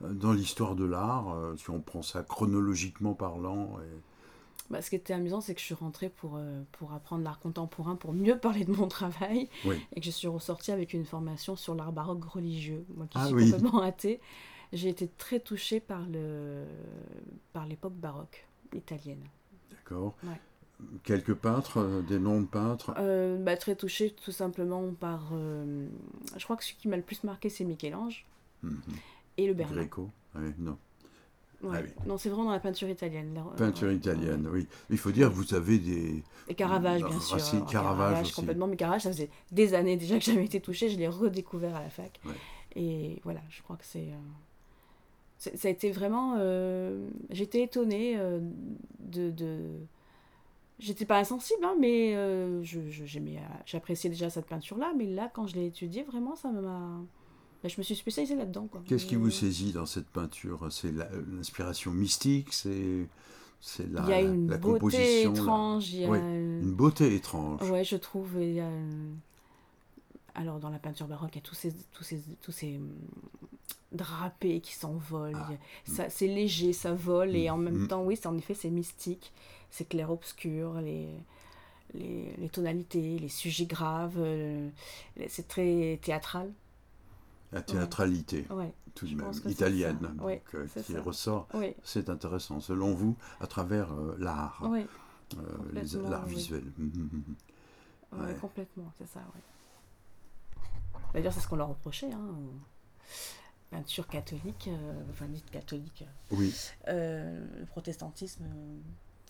dans 0.00 0.32
l'histoire 0.32 0.74
de 0.76 0.84
l'art, 0.84 1.34
euh, 1.34 1.56
si 1.56 1.70
on 1.70 1.80
prend 1.80 2.02
ça 2.02 2.22
chronologiquement 2.22 3.14
parlant 3.14 3.78
et... 3.80 4.00
Bah, 4.70 4.80
ce 4.80 4.88
qui 4.88 4.96
était 4.96 5.12
amusant, 5.12 5.42
c'est 5.42 5.54
que 5.54 5.60
je 5.60 5.66
suis 5.66 5.74
rentrée 5.74 6.08
pour, 6.08 6.40
pour 6.72 6.94
apprendre 6.94 7.22
l'art 7.22 7.38
contemporain, 7.38 7.96
pour 7.96 8.14
mieux 8.14 8.38
parler 8.40 8.64
de 8.64 8.72
mon 8.72 8.88
travail, 8.88 9.50
Oui. 9.66 9.76
et 9.92 10.00
que 10.00 10.06
je 10.06 10.10
suis 10.10 10.26
ressortie 10.26 10.72
avec 10.72 10.94
une 10.94 11.04
formation 11.04 11.54
sur 11.54 11.74
l'art 11.74 11.92
baroque 11.92 12.24
religieux. 12.24 12.86
Moi 12.96 13.06
qui 13.06 13.18
Ah 13.20 13.26
suis 13.26 13.34
oui. 13.34 13.50
complètement 13.50 13.82
athée, 13.82 14.20
j'ai 14.72 14.88
été 14.88 15.06
très 15.06 15.38
touchée 15.38 15.80
par 15.80 16.06
le 16.08 16.64
par 17.52 17.66
l'époque 17.66 17.92
baroque 17.94 18.46
italienne. 18.74 19.22
D'accord. 19.70 20.14
Ouais. 20.22 20.40
Quelques 21.02 21.34
peintres, 21.34 21.78
euh, 21.78 22.02
des 22.02 22.18
noms 22.18 22.40
de 22.40 22.46
peintres. 22.46 22.94
Euh, 22.98 23.36
bah, 23.38 23.56
très 23.56 23.76
touchée 23.76 24.10
tout 24.10 24.32
simplement 24.32 24.82
par... 24.98 25.30
euh, 25.32 25.86
je 26.36 26.44
crois 26.44 26.56
que 26.56 26.64
celui 26.64 26.76
qui 26.76 26.88
m'a 26.88 26.96
le 26.96 27.02
plus 27.02 27.22
marqué, 27.24 27.48
c'est 27.48 27.64
Michel-Ange 27.64 28.24
Mhm. 28.62 28.80
et 29.36 29.46
le 29.46 29.54
Berlin. 29.54 29.76
Gréco, 29.76 30.10
ouais, 30.36 30.54
non. 30.58 30.78
Ouais. 31.62 31.78
Ah 31.78 31.82
oui. 31.82 31.88
Non, 32.06 32.18
c'est 32.18 32.28
vraiment 32.28 32.44
dans 32.46 32.50
la 32.52 32.60
peinture 32.60 32.88
italienne. 32.88 33.32
la- 33.34 33.42
Peinture 33.56 33.90
italienne, 33.90 34.46
oui. 34.52 34.66
Il 34.90 34.98
faut 34.98 35.10
dire 35.12 35.30
vous 35.30 35.54
avez 35.54 35.78
des... 35.78 36.22
Et 36.48 36.54
Caravage, 36.54 37.02
bien 37.04 37.20
sûr. 37.20 37.36
Alors, 37.54 37.66
Caravage 37.70 38.22
aussi. 38.22 38.32
complètement. 38.34 38.66
Mais 38.66 38.76
Caravage, 38.76 39.02
ça 39.02 39.10
faisait 39.12 39.30
des 39.50 39.72
années 39.74 39.96
déjà 39.96 40.18
que 40.18 40.24
j'avais 40.24 40.44
été 40.44 40.60
touchée. 40.60 40.90
Je 40.90 40.98
l'ai 40.98 41.08
redécouvert 41.08 41.74
à 41.76 41.80
la 41.82 41.88
fac. 41.90 42.20
Ouais. 42.26 42.32
Et 42.76 43.20
voilà, 43.24 43.40
je 43.48 43.62
crois 43.62 43.76
que 43.76 43.84
c'est. 43.86 44.08
ça 45.38 45.68
a 45.68 45.70
été 45.70 45.90
vraiment. 45.90 46.34
euh, 46.38 47.08
J'étais 47.30 47.62
étonnée 47.62 48.18
de. 49.00 49.30
de... 49.30 49.58
J'étais 50.80 51.04
pas 51.04 51.18
insensible, 51.18 51.64
hein, 51.64 51.74
mais 51.78 52.14
euh, 52.16 52.62
je- 52.62 52.88
je- 52.90 53.04
j'aimais, 53.04 53.38
euh, 53.38 53.54
j'appréciais 53.64 54.10
déjà 54.10 54.28
cette 54.28 54.46
peinture-là. 54.46 54.92
Mais 54.96 55.06
là, 55.06 55.30
quand 55.32 55.46
je 55.46 55.54
l'ai 55.54 55.66
étudiée, 55.66 56.02
vraiment, 56.02 56.34
ça 56.36 56.50
m'a. 56.50 57.00
ben, 57.62 57.68
je 57.68 57.76
me 57.78 57.82
suis 57.82 57.94
spécialisée 57.94 58.34
là-dedans. 58.34 58.66
quoi. 58.70 58.82
Qu'est-ce 58.86 59.06
qui 59.06 59.14
vous 59.16 59.28
euh, 59.28 59.30
saisit 59.30 59.72
dans 59.72 59.86
cette 59.86 60.08
peinture? 60.08 60.66
C'est 60.70 60.92
la- 60.92 61.08
l'inspiration 61.32 61.92
mystique 61.92 62.52
C'est 62.52 63.08
c'est 63.60 63.90
la, 63.90 64.02
Il 64.02 64.08
y 64.10 64.12
a 64.12 64.20
une 64.20 64.50
la 64.50 64.58
beauté 64.58 65.22
étrange. 65.22 65.90
Il 65.92 66.00
y 66.00 66.04
a 66.04 66.08
Oui, 66.10 66.18
une- 66.18 66.72
beauté 66.74 67.14
étrange. 67.14 67.62
Ouais, 67.70 67.82
je 67.84 67.96
trouve. 67.96 68.32
il 68.40 68.52
y 68.54 68.60
a, 68.60 68.68
Alors, 70.34 70.58
dans 70.58 70.70
la 70.70 70.78
peinture 70.80 71.06
baroque, 71.06 71.30
il 71.34 71.36
y 71.36 71.38
a 71.38 71.42
tous 71.42 71.54
ces, 71.54 71.72
tous 71.92 72.02
ces, 72.02 72.20
tous 72.42 72.50
ces 72.52 72.76
hum, 72.76 72.90
drapés 73.92 74.60
qui 74.60 74.74
s'envolent. 74.74 75.32
Ah. 75.36 75.48
Ça- 75.86 76.10
C'est 76.10 76.26
léger, 76.26 76.72
ça 76.72 76.92
vole. 76.92 77.36
Et 77.36 77.48
en 77.50 77.56
même 77.56 77.86
temps, 77.86 78.02
oui, 78.02 78.16
c'est 78.20 78.26
en 78.26 78.36
effet, 78.36 78.54
c'est 78.54 78.70
mystique. 78.70 79.32
C'est 79.76 79.86
clair-obscur. 79.88 80.74
Les, 80.80 81.08
les, 81.94 82.32
les 82.36 82.48
tonalités, 82.48 83.18
les 83.18 83.28
sujets 83.28 83.66
graves. 83.66 84.14
euh, 84.18 84.68
c'est 85.28 85.48
très 85.48 85.98
théâtral. 86.00 86.52
La 87.50 87.60
théâtralité, 87.60 88.46
Ouais, 88.50 88.72
tout 88.94 89.06
de 89.06 89.14
même, 89.14 89.32
italienne, 89.46 89.98
donc, 89.98 90.22
Ouais, 90.26 90.42
euh, 90.54 90.66
qui 90.84 90.92
ça. 90.92 91.00
ressort. 91.02 91.48
C'est 91.84 92.08
intéressant, 92.08 92.60
selon 92.60 92.94
vous, 92.94 93.16
à 93.40 93.46
travers 93.48 93.92
euh, 93.92 94.16
l'art, 94.18 94.62
l'art 96.08 96.26
visuel. 96.26 96.64
Mhm. 96.78 97.22
ouais, 98.12 98.18
Ouais. 98.26 98.34
complètement, 98.40 98.92
c'est 98.98 99.08
ça. 99.08 99.20
D'ailleurs, 101.12 101.32
c'est 101.32 101.40
ce 101.40 101.48
qu'on 101.48 101.56
leur 101.56 101.68
reprochait. 101.68 102.12
Hein, 102.12 102.34
catholiques, 104.08 104.68
euh, 104.68 105.02
enfin 105.10 105.26
dites 105.26 105.50
catholiques, 105.50 106.04
Oui, 106.32 106.54
le 106.86 107.64
protestantisme, 107.66 108.44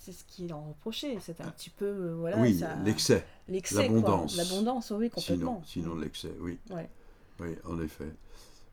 c'est 0.04 0.12
ce 0.12 0.24
qui 0.24 0.46
leur 0.48 0.62
reprochait. 0.66 1.16
C'est 1.20 1.40
un 1.40 1.48
petit 1.50 1.70
peu, 1.70 1.86
euh, 1.86 2.14
voilà, 2.18 2.36
Ah. 2.38 2.42
oui 2.42 2.58
ça- 2.58 2.76
l'excès, 2.84 3.24
l'abondance. 3.74 4.36
L'abondance, 4.36 4.90
oui, 4.90 5.08
complètement. 5.10 5.62
sinon, 5.66 5.90
sinon 5.90 6.00
l'excès, 6.00 6.32
oui. 6.40 6.58
Ouais. 6.70 6.88
Oui, 7.40 7.56
en 7.64 7.80
effet. 7.80 8.08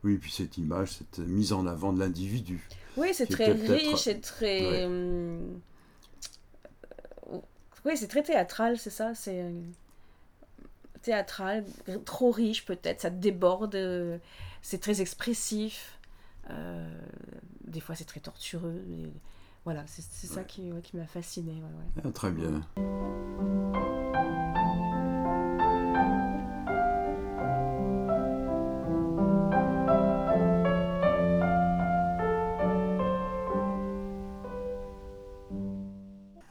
Oui, 0.04 0.18
puis 0.18 0.30
cette 0.32 0.58
image, 0.58 0.92
cette 0.92 1.18
mise 1.20 1.52
en 1.52 1.66
avant 1.66 1.92
de 1.92 2.00
l'individu. 2.00 2.68
Oui, 2.96 3.08
c'est 3.14 3.26
très 3.26 3.52
riche, 3.52 4.00
c'est 4.02 4.20
très. 4.20 4.60
Ouais. 4.60 4.84
hum, 4.84 5.60
euh, 7.32 7.38
Oui, 7.84 7.96
c'est 7.96 8.08
très 8.08 8.22
théâtral, 8.22 8.78
c'est 8.78 8.90
ça. 8.90 9.14
C'est 9.14 9.40
euh, 9.42 9.50
théâtral, 11.02 11.64
trop 12.04 12.30
riche 12.30 12.64
peut-être, 12.64 13.00
ça 13.00 13.10
déborde, 13.10 13.74
euh, 13.74 14.18
c'est 14.62 14.80
très 14.80 15.00
expressif. 15.00 15.98
euh, 16.50 16.88
des 17.66 17.78
fois, 17.80 17.94
c'est 17.94 18.04
très 18.04 18.20
tortureux. 18.20 18.82
et 18.90 19.08
voilà, 19.64 19.84
c'est 19.86 20.26
ça 20.26 20.42
qui, 20.44 20.72
ouais, 20.72 20.82
qui 20.82 20.96
m'a 20.96 21.06
fasciné. 21.06 21.62
Ah, 22.04 22.10
très 22.10 22.30
bien. 22.30 22.62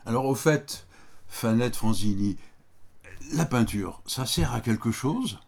Alors 0.05 0.25
au 0.25 0.35
fait, 0.35 0.87
Fanette 1.27 1.75
Franzini, 1.75 2.37
la 3.33 3.45
peinture, 3.45 4.01
ça 4.05 4.25
sert 4.25 4.53
à 4.53 4.59
quelque 4.59 4.91
chose? 4.91 5.39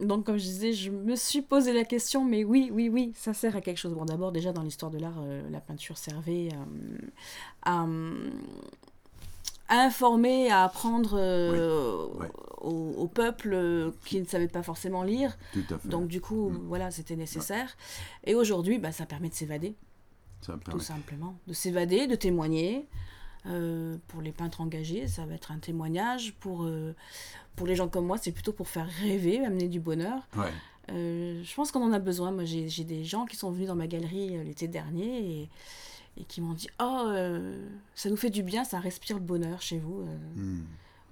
Donc, 0.00 0.24
comme 0.26 0.36
je 0.38 0.44
disais, 0.44 0.72
je 0.72 0.90
me 0.90 1.16
suis 1.16 1.42
posé 1.42 1.72
la 1.72 1.84
question, 1.84 2.24
mais 2.24 2.44
oui, 2.44 2.70
oui, 2.72 2.88
oui, 2.88 3.12
ça 3.16 3.34
sert 3.34 3.56
à 3.56 3.60
quelque 3.60 3.78
chose. 3.78 3.94
Bon, 3.94 4.04
d'abord, 4.04 4.30
déjà, 4.32 4.52
dans 4.52 4.62
l'histoire 4.62 4.90
de 4.92 4.98
l'art, 4.98 5.18
euh, 5.20 5.42
la 5.50 5.60
peinture 5.60 5.98
servait 5.98 6.50
euh, 6.52 6.98
à, 7.62 7.84
euh, 7.84 8.30
à 9.68 9.80
informer, 9.80 10.50
à 10.50 10.64
apprendre 10.64 11.10
euh, 11.18 12.06
Oui, 12.14 12.20
ouais. 12.20 12.30
au, 12.60 12.94
au 12.96 13.06
peuple 13.08 13.92
qui 14.04 14.20
ne 14.20 14.24
savait 14.26 14.48
pas 14.48 14.62
forcément 14.62 15.02
lire. 15.02 15.36
Tout 15.52 15.64
à 15.70 15.78
fait. 15.78 15.88
Donc, 15.88 16.06
du 16.08 16.20
coup, 16.20 16.50
Mm. 16.50 16.58
voilà, 16.68 16.90
c'était 16.90 17.16
nécessaire. 17.16 17.76
Et 18.24 18.34
aujourd'hui, 18.34 18.78
bah, 18.78 18.92
ça 18.92 19.04
permet 19.04 19.28
de 19.30 19.34
s'évader, 19.34 19.74
tout 20.70 20.78
simplement. 20.80 21.36
De 21.48 21.52
s'évader, 21.52 22.06
de 22.06 22.14
témoigner. 22.14 22.86
Euh, 23.46 23.96
pour 24.08 24.20
les 24.20 24.32
peintres 24.32 24.60
engagés, 24.60 25.06
ça 25.08 25.24
va 25.24 25.34
être 25.34 25.52
un 25.52 25.58
témoignage. 25.58 26.34
Pour, 26.40 26.64
euh, 26.64 26.94
pour 27.56 27.66
les 27.66 27.76
gens 27.76 27.88
comme 27.88 28.06
moi, 28.06 28.18
c'est 28.18 28.32
plutôt 28.32 28.52
pour 28.52 28.68
faire 28.68 28.88
rêver, 29.00 29.44
amener 29.44 29.68
du 29.68 29.80
bonheur. 29.80 30.26
Ouais. 30.36 30.52
Euh, 30.90 31.42
je 31.44 31.54
pense 31.54 31.70
qu'on 31.70 31.82
en 31.82 31.92
a 31.92 31.98
besoin. 31.98 32.30
Moi, 32.32 32.44
j'ai 32.44 32.68
j'ai 32.68 32.84
des 32.84 33.04
gens 33.04 33.26
qui 33.26 33.36
sont 33.36 33.50
venus 33.50 33.68
dans 33.68 33.76
ma 33.76 33.86
galerie 33.86 34.42
l'été 34.44 34.68
dernier 34.68 35.18
et, 35.18 35.50
et 36.16 36.24
qui 36.24 36.40
m'ont 36.40 36.54
dit 36.54 36.68
Oh, 36.80 37.12
ça 37.94 38.10
nous 38.10 38.16
fait 38.16 38.30
du 38.30 38.42
bien, 38.42 38.64
ça 38.64 38.80
respire 38.80 39.18
le 39.18 39.24
bonheur 39.24 39.60
chez 39.60 39.78
vous. 39.78 40.06
Hmm. 40.34 40.62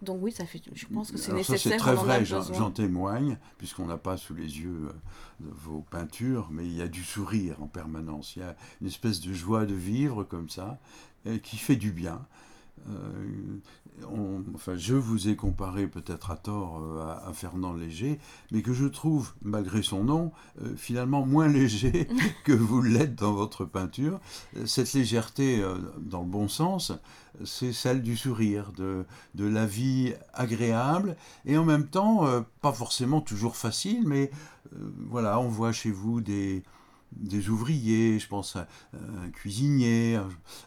Donc, 0.03 0.19
oui, 0.21 0.31
ça 0.31 0.45
fait, 0.45 0.61
je 0.75 0.87
pense 0.87 1.11
que 1.11 1.17
c'est 1.17 1.33
nécessaire. 1.33 1.73
c'est 1.73 1.79
très 1.79 1.95
vrai, 1.95 2.25
j'en 2.25 2.71
témoigne, 2.71 3.39
puisqu'on 3.57 3.87
n'a 3.87 3.97
pas 3.97 4.17
sous 4.19 4.35
les 4.35 4.61
yeux 4.61 4.91
vos 5.41 5.85
peintures, 5.91 6.49
mais 6.51 6.67
il 6.67 6.75
y 6.75 6.83
a 6.83 6.89
du 6.89 7.03
sourire 7.03 7.63
en 7.63 7.67
permanence. 7.67 8.37
Il 8.37 8.41
y 8.41 8.43
a 8.43 8.57
une 8.83 8.89
espèce 8.89 9.21
de 9.21 9.33
joie 9.33 9.65
de 9.65 9.75
vivre 9.75 10.23
comme 10.23 10.51
ça, 10.51 10.79
qui 11.43 11.57
fait 11.57 11.77
du 11.77 11.93
bien. 11.93 12.21
Euh, 12.89 13.59
enfin, 14.55 14.77
je 14.77 14.95
vous 14.95 15.29
ai 15.29 15.37
comparé 15.37 15.87
peut-être 15.87 16.31
à 16.31 16.37
tort 16.37 16.81
euh, 16.83 17.29
à, 17.29 17.33
Fernand 17.33 17.73
Léger, 17.73 18.19
mais 18.53 18.63
que 18.63 18.73
je 18.73 18.87
trouve, 18.87 19.33
malgré 19.43 19.83
son 19.83 20.05
nom, 20.05 20.33
euh, 20.63 20.75
finalement 20.77 21.25
moins 21.25 21.49
léger 21.53 22.09
que 22.45 22.53
vous 22.53 22.83
l'êtes 22.83 23.15
dans 23.15 23.33
votre 23.33 23.65
peinture. 23.65 24.21
Euh, 24.57 24.67
Cette 24.67 24.93
légèreté, 24.93 25.61
euh, 25.61 25.79
dans 25.99 26.21
le 26.21 26.29
bon 26.29 26.49
sens, 26.49 26.93
c'est 27.45 27.73
celle 27.73 28.03
du 28.03 28.17
sourire, 28.17 28.73
de, 28.77 29.05
de 29.35 29.47
la 29.47 29.67
vie 29.67 30.15
agréable 30.33 31.17
et 31.45 31.59
en 31.59 31.65
même 31.65 31.87
temps 31.87 32.27
euh, 32.27 32.41
pas 32.63 32.73
forcément 32.73 33.21
toujours 33.21 33.57
facile, 33.57 34.05
mais 34.07 34.31
euh, 34.75 34.91
voilà, 35.09 35.39
on 35.41 35.49
voit 35.49 35.73
chez 35.73 35.91
vous 35.91 36.21
des, 36.21 36.63
des 37.17 37.49
ouvriers, 37.49 38.19
je 38.19 38.29
pense 38.29 38.57
à 38.57 38.67
un 38.95 39.29
cuisinier, 39.31 40.21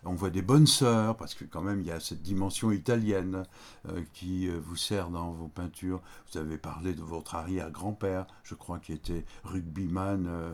on 0.03 0.13
voit 0.13 0.29
des 0.29 0.41
bonnes 0.41 0.67
sœurs, 0.67 1.15
parce 1.17 1.33
que 1.33 1.45
quand 1.45 1.61
même 1.61 1.81
il 1.81 1.87
y 1.87 1.91
a 1.91 1.99
cette 1.99 2.21
dimension 2.21 2.71
italienne 2.71 3.43
euh, 3.87 4.01
qui 4.13 4.47
euh, 4.47 4.59
vous 4.61 4.75
sert 4.75 5.09
dans 5.09 5.31
vos 5.31 5.47
peintures. 5.47 6.01
Vous 6.31 6.39
avez 6.39 6.57
parlé 6.57 6.93
de 6.93 7.01
votre 7.01 7.35
arrière-grand-père, 7.35 8.27
je 8.43 8.55
crois, 8.55 8.79
qui 8.79 8.93
était 8.93 9.25
rugbyman 9.43 10.27
euh, 10.27 10.53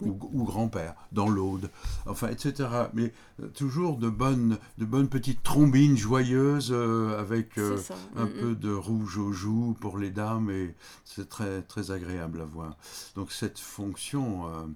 ou, 0.00 0.18
ou 0.32 0.44
grand-père, 0.44 0.94
dans 1.12 1.28
l'Aude, 1.28 1.70
enfin, 2.06 2.28
etc. 2.28 2.68
Mais 2.92 3.12
euh, 3.42 3.48
toujours 3.48 3.96
de 3.96 4.08
bonnes, 4.08 4.58
de 4.78 4.84
bonnes 4.84 5.08
petites 5.08 5.42
trombines 5.42 5.96
joyeuses 5.96 6.70
euh, 6.72 7.18
avec 7.18 7.56
euh, 7.58 7.76
ça. 7.78 7.94
un 8.16 8.26
Mm, 8.26 8.40
peu 8.40 8.50
mm. 8.50 8.54
de 8.56 8.72
rouge 8.72 9.18
aux 9.18 9.32
joues 9.32 9.76
pour 9.80 9.98
les 9.98 10.10
dames 10.10 10.50
et 10.50 10.74
c'est 11.04 11.28
très 11.28 11.62
très 11.62 11.90
agréable 11.90 12.40
à 12.40 12.44
voir. 12.44 12.76
Donc 13.14 13.32
cette 13.32 13.58
fonction 13.58 14.46
euh, 14.46 14.50
euh, 14.50 14.66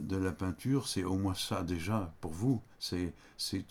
de 0.00 0.16
la 0.16 0.32
peinture, 0.32 0.88
c'est 0.88 1.04
au 1.04 1.14
moins 1.16 1.34
ça 1.34 1.62
déjà 1.62 2.14
pour 2.20 2.32
vous, 2.32 2.60
c'est 2.78 3.12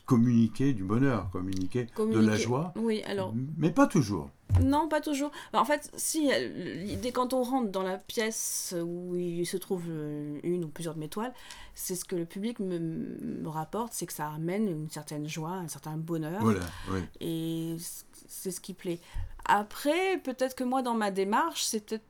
communiquer 0.06 0.74
du 0.74 0.84
bonheur, 0.84 1.30
communiquer, 1.32 1.88
de 1.98 2.20
la 2.20 2.38
joie, 2.38 2.74
Oui, 2.78 3.04
alors, 3.04 3.34
mais 3.58 3.72
pas 3.72 3.88
toujours. 3.88 4.30
non, 4.62 4.88
pas 4.88 5.02
toujours. 5.02 5.32
Bah, 5.52 5.60
En 5.60 5.66
fait, 5.66 5.92
si, 5.98 6.30
euh, 6.32 6.96
dès 7.02 7.12
quand 7.12 7.34
on 7.34 7.44
rentre 7.44 7.70
dans 7.72 7.84
la 7.84 7.98
pièce 7.98 8.74
où 8.82 9.16
il 9.16 9.46
se 9.46 9.58
trouve 9.58 9.84
euh, 9.90 10.40
une 10.44 10.64
ou 10.64 10.68
plusieurs 10.70 10.96
de 10.96 11.00
mes 11.00 11.10
toiles, 11.10 11.34
c'est 11.76 11.96
ce 11.96 12.06
que 12.06 12.16
le 12.16 12.26
public 12.26 12.60
me, 12.60 12.80
me 12.80 13.48
rapporte, 13.50 13.92
c'est 13.94 14.06
que 14.06 14.14
ça 14.14 14.30
amène 14.30 14.68
une 14.70 14.90
certaine 14.90 15.28
joie, 15.28 15.52
un 15.52 15.68
certain 15.68 15.98
bonheur. 15.98 16.42
Voilà, 16.42 16.62
oui. 16.92 17.00
Et 17.20 17.76
c'est 18.28 18.52
ce 18.52 18.62
qui 18.62 18.74
plaît. 18.74 19.00
Après, 19.46 20.18
peut-être 20.24 20.56
que 20.56 20.64
moi, 20.64 20.82
dans 20.82 20.96
ma 20.96 21.12
démarche, 21.12 21.64
c'est 21.64 21.86
peut-être 21.86 22.06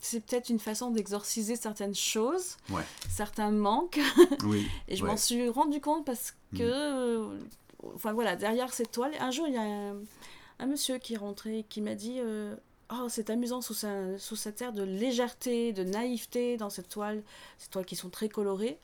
c'est 0.00 0.20
peut-être 0.20 0.48
une 0.50 0.58
façon 0.58 0.90
d'exorciser 0.90 1.56
certaines 1.56 1.94
choses, 1.94 2.56
Ouais. 2.70 2.82
certains 3.08 3.50
manques. 3.50 4.00
Oui. 4.44 4.66
Et 4.88 4.96
je 4.96 5.02
ouais. 5.04 5.10
m'en 5.10 5.16
suis 5.16 5.48
rendu 5.48 5.80
compte 5.80 6.04
parce 6.04 6.34
que, 6.54 6.62
euh, 6.62 7.38
enfin 7.94 8.12
voilà, 8.12 8.36
derrière 8.36 8.72
cette 8.72 8.92
toile, 8.92 9.12
un 9.20 9.30
jour, 9.30 9.46
il 9.48 9.54
y 9.54 9.58
a 9.58 9.62
un, 9.62 9.96
un 10.58 10.66
monsieur 10.66 10.98
qui 10.98 11.14
est 11.14 11.18
rentré 11.18 11.60
et 11.60 11.62
qui 11.64 11.80
m'a 11.80 11.94
dit 11.94 12.16
euh, 12.20 12.54
Oh, 12.92 13.08
c'est 13.08 13.30
amusant 13.30 13.60
sous, 13.62 13.74
sa, 13.74 14.16
sous 14.18 14.36
cette 14.36 14.62
air 14.62 14.72
de 14.72 14.82
légèreté, 14.84 15.72
de 15.72 15.82
naïveté 15.82 16.56
dans 16.56 16.70
cette 16.70 16.88
toile, 16.88 17.22
ces 17.58 17.68
toiles 17.68 17.84
qui 17.86 17.96
sont 17.96 18.10
très 18.10 18.28
colorées. 18.28 18.78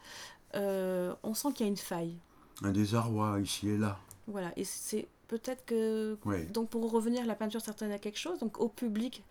euh, 0.57 1.15
on 1.23 1.35
sent 1.35 1.49
qu'il 1.55 1.67
y 1.67 1.69
a 1.69 1.71
une 1.71 1.77
faille. 1.77 2.17
Un 2.65 2.73
désarroi 2.73 3.39
ici 3.41 3.69
et 3.69 3.77
là. 3.77 3.99
Voilà, 4.27 4.53
et 4.57 4.65
c'est 4.65 5.07
peut-être 5.29 5.65
que 5.65 6.17
donc 6.53 6.69
pour 6.69 6.91
revenir, 6.91 7.25
la 7.27 7.35
peinture 7.35 7.61
certaine 7.61 7.91
à 7.93 7.99
quelque 7.99 8.19
chose, 8.19 8.39
donc 8.39 8.61
au 8.61 8.69
public, 8.69 9.23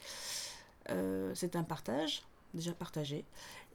euh, 0.90 1.32
c'est 1.36 1.56
un 1.56 1.64
partage, 1.64 2.24
déjà 2.54 2.72
partagé. 2.72 3.26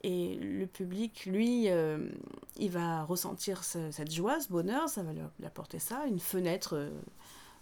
Et 0.03 0.35
le 0.35 0.67
public, 0.67 1.25
lui, 1.25 1.69
euh, 1.69 2.09
il 2.57 2.69
va 2.69 3.03
ressentir 3.03 3.63
cette 3.63 4.11
joie, 4.11 4.39
ce 4.39 4.49
bonheur, 4.49 4.89
ça 4.89 5.03
va 5.03 5.11
lui 5.13 5.45
apporter 5.45 5.79
ça, 5.79 6.05
une 6.05 6.19
fenêtre 6.19 6.75
euh, 6.75 6.91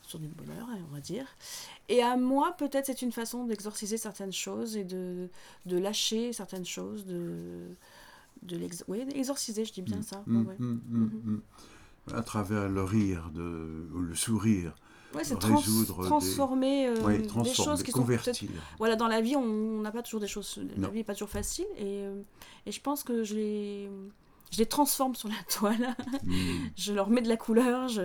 sur 0.01 0.19
du 0.19 0.27
bonheur, 0.27 0.67
on 0.89 0.93
va 0.93 0.99
dire. 0.99 1.25
Et 1.87 2.01
à 2.03 2.17
moi, 2.17 2.53
peut-être, 2.57 2.87
c'est 2.87 3.01
une 3.01 3.13
façon 3.13 3.45
d'exorciser 3.45 3.97
certaines 3.97 4.33
choses 4.33 4.75
et 4.75 4.83
de, 4.83 5.29
de 5.65 5.77
lâcher 5.77 6.33
certaines 6.33 6.65
choses, 6.65 7.05
de, 7.05 7.69
de 8.41 8.67
oui, 8.87 9.05
exorciser, 9.13 9.63
je 9.63 9.71
dis 9.71 9.81
bien 9.81 9.99
mm, 9.99 10.03
ça. 10.03 10.23
Mm, 10.27 10.45
mm, 10.59 11.41
à 12.13 12.21
travers 12.21 12.67
le 12.67 12.83
rire, 12.83 13.31
de, 13.33 13.87
ou 13.93 13.99
le 13.99 14.13
sourire, 14.13 14.75
Ouais, 15.15 15.23
c'est 15.23 15.39
transformer, 15.39 16.87
euh, 16.87 17.17
des... 17.43 17.53
choses 17.53 17.83
qui 17.83 17.91
convertir. 17.91 18.35
sont 18.35 18.47
voilà 18.77 18.95
dans 18.95 19.07
la 19.07 19.21
vie 19.21 19.35
on 19.35 19.81
n'a 19.81 19.91
pas 19.91 20.01
toujours 20.01 20.19
des 20.19 20.27
choses 20.27 20.59
la 20.77 20.89
vie 20.89 20.97
n'est 20.97 21.03
pas 21.03 21.13
toujours 21.13 21.29
facile 21.29 21.65
et, 21.77 22.03
euh, 22.03 22.21
et 22.65 22.71
je 22.71 22.81
pense 22.81 23.03
que 23.03 23.23
je 23.23 23.35
les 23.35 23.89
je 24.51 24.57
les 24.57 24.65
transforme 24.65 25.15
sur 25.15 25.29
la 25.29 25.35
toile 25.49 25.95
hmm. 26.25 26.33
je 26.75 26.93
leur 26.93 27.09
mets 27.09 27.21
de 27.21 27.29
la 27.29 27.37
couleur 27.37 27.87
je... 27.87 28.01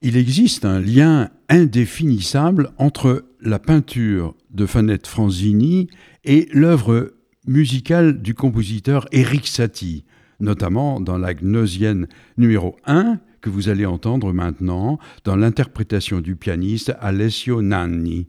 il 0.00 0.16
existe 0.16 0.64
un 0.64 0.80
lien 0.80 1.30
indéfinissable 1.48 2.72
entre 2.76 3.24
la 3.40 3.58
peinture 3.58 4.34
de 4.50 4.66
Fanette 4.66 5.06
Franzini 5.06 5.88
et 6.24 6.48
l'œuvre 6.52 7.12
musicale 7.46 8.20
du 8.20 8.34
compositeur 8.34 9.06
Eric 9.12 9.46
Satie 9.46 10.04
notamment 10.40 11.00
dans 11.00 11.18
la 11.18 11.34
Gnosienne 11.34 12.08
numéro 12.36 12.76
1 12.84 13.20
que 13.42 13.50
vous 13.50 13.68
allez 13.68 13.84
entendre 13.84 14.32
maintenant 14.32 14.98
dans 15.24 15.36
l'interprétation 15.36 16.20
du 16.20 16.36
pianiste 16.36 16.94
Alessio 17.00 17.60
Nanni. 17.60 18.28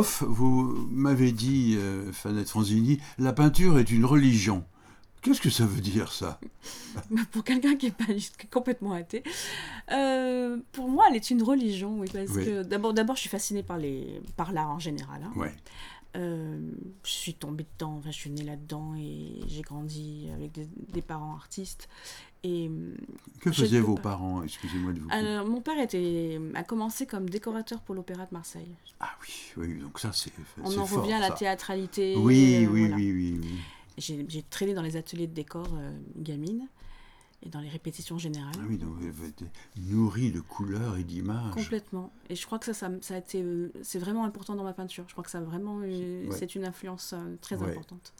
Off, 0.00 0.22
vous 0.26 0.88
m'avez 0.90 1.30
dit, 1.30 1.76
euh, 1.76 2.10
Fanette 2.12 2.48
Franzini, 2.48 3.00
la 3.18 3.34
peinture 3.34 3.78
est 3.78 3.90
une 3.90 4.06
religion. 4.06 4.64
Qu'est-ce 5.20 5.42
que 5.42 5.50
ça 5.50 5.66
veut 5.66 5.82
dire 5.82 6.10
ça? 6.10 6.40
Pour 7.32 7.44
quelqu'un 7.44 7.76
qui 7.76 7.88
est 7.88 7.90
pas 7.90 8.06
complètement 8.50 8.92
athée, 8.92 9.22
euh, 9.92 10.56
pour 10.72 10.88
moi, 10.88 11.04
elle 11.10 11.16
est 11.16 11.28
une 11.28 11.42
religion, 11.42 11.98
oui, 11.98 12.08
parce 12.10 12.32
que 12.32 12.62
d'abord, 12.62 12.94
d'abord, 12.94 13.16
je 13.16 13.20
suis 13.20 13.28
fascinée 13.28 13.62
par 13.62 13.76
les, 13.76 14.22
par 14.36 14.52
l'art 14.52 14.70
en 14.70 14.78
général. 14.78 15.22
Hein. 15.22 15.32
Ouais. 15.36 15.52
Euh, 16.16 16.58
je 17.04 17.10
suis 17.10 17.34
tombée 17.34 17.66
dedans, 17.74 17.96
enfin, 17.98 18.10
je 18.10 18.16
suis 18.16 18.30
née 18.30 18.42
là-dedans 18.42 18.94
et 18.96 19.42
j'ai 19.46 19.60
grandi 19.60 20.28
avec 20.34 20.52
des, 20.52 21.02
parents 21.02 21.34
artistes. 21.34 21.88
Et 22.42 22.70
que 23.40 23.52
faisaient 23.52 23.80
vos 23.80 23.96
parents? 23.96 24.42
Excusez-moi 24.42 24.92
de 24.92 25.00
vous. 25.00 25.08
Alors, 25.10 25.46
mon 25.46 25.60
père 25.60 25.78
était, 25.78 26.40
a 26.54 26.62
commencé 26.62 27.06
comme 27.06 27.28
décorateur 27.28 27.80
pour 27.80 27.94
l'Opéra 27.94 28.24
de 28.24 28.32
Marseille. 28.32 28.74
Ah 28.98 29.10
oui, 29.22 29.34
oui, 29.58 29.78
donc 29.78 29.98
ça 29.98 30.12
c'est. 30.12 30.32
On 30.62 30.76
en 30.78 30.84
revient 30.84 31.14
à 31.14 31.20
la 31.20 31.30
théâtralité. 31.30 32.16
Oui, 32.16 32.66
oui, 32.70 32.90
oui, 32.94 33.12
oui, 33.12 33.40
oui, 33.42 34.24
J'ai 34.28 34.42
traîné 34.42 34.72
dans 34.72 34.82
les 34.82 34.96
ateliers 34.96 35.26
de 35.26 35.34
décor 35.34 35.68
euh, 35.74 35.92
gamine 36.16 36.66
et 37.42 37.48
dans 37.48 37.60
les 37.60 37.68
répétitions 37.68 38.18
générales. 38.18 38.54
Ah 38.58 38.64
oui, 38.68 38.78
donc 38.78 38.94
vous 38.98 39.26
été 39.26 39.44
nourri 39.76 40.30
de 40.30 40.40
couleurs 40.40 40.96
et 40.96 41.04
d'images. 41.04 41.54
Complètement. 41.54 42.12
Et 42.28 42.36
je 42.36 42.46
crois 42.46 42.58
que 42.58 42.72
ça, 42.72 42.90
ça, 43.00 43.14
a 43.14 43.18
été, 43.18 43.42
euh, 43.42 43.70
c'est 43.82 43.98
vraiment 43.98 44.24
important 44.24 44.54
dans 44.54 44.64
ma 44.64 44.74
peinture. 44.74 45.04
Je 45.08 45.12
crois 45.12 45.24
que 45.24 45.30
ça 45.30 45.40
vraiment, 45.40 45.80
c'est 46.30 46.54
une 46.54 46.64
influence 46.64 47.12
euh, 47.12 47.36
très 47.40 47.56
importante. 47.62 48.14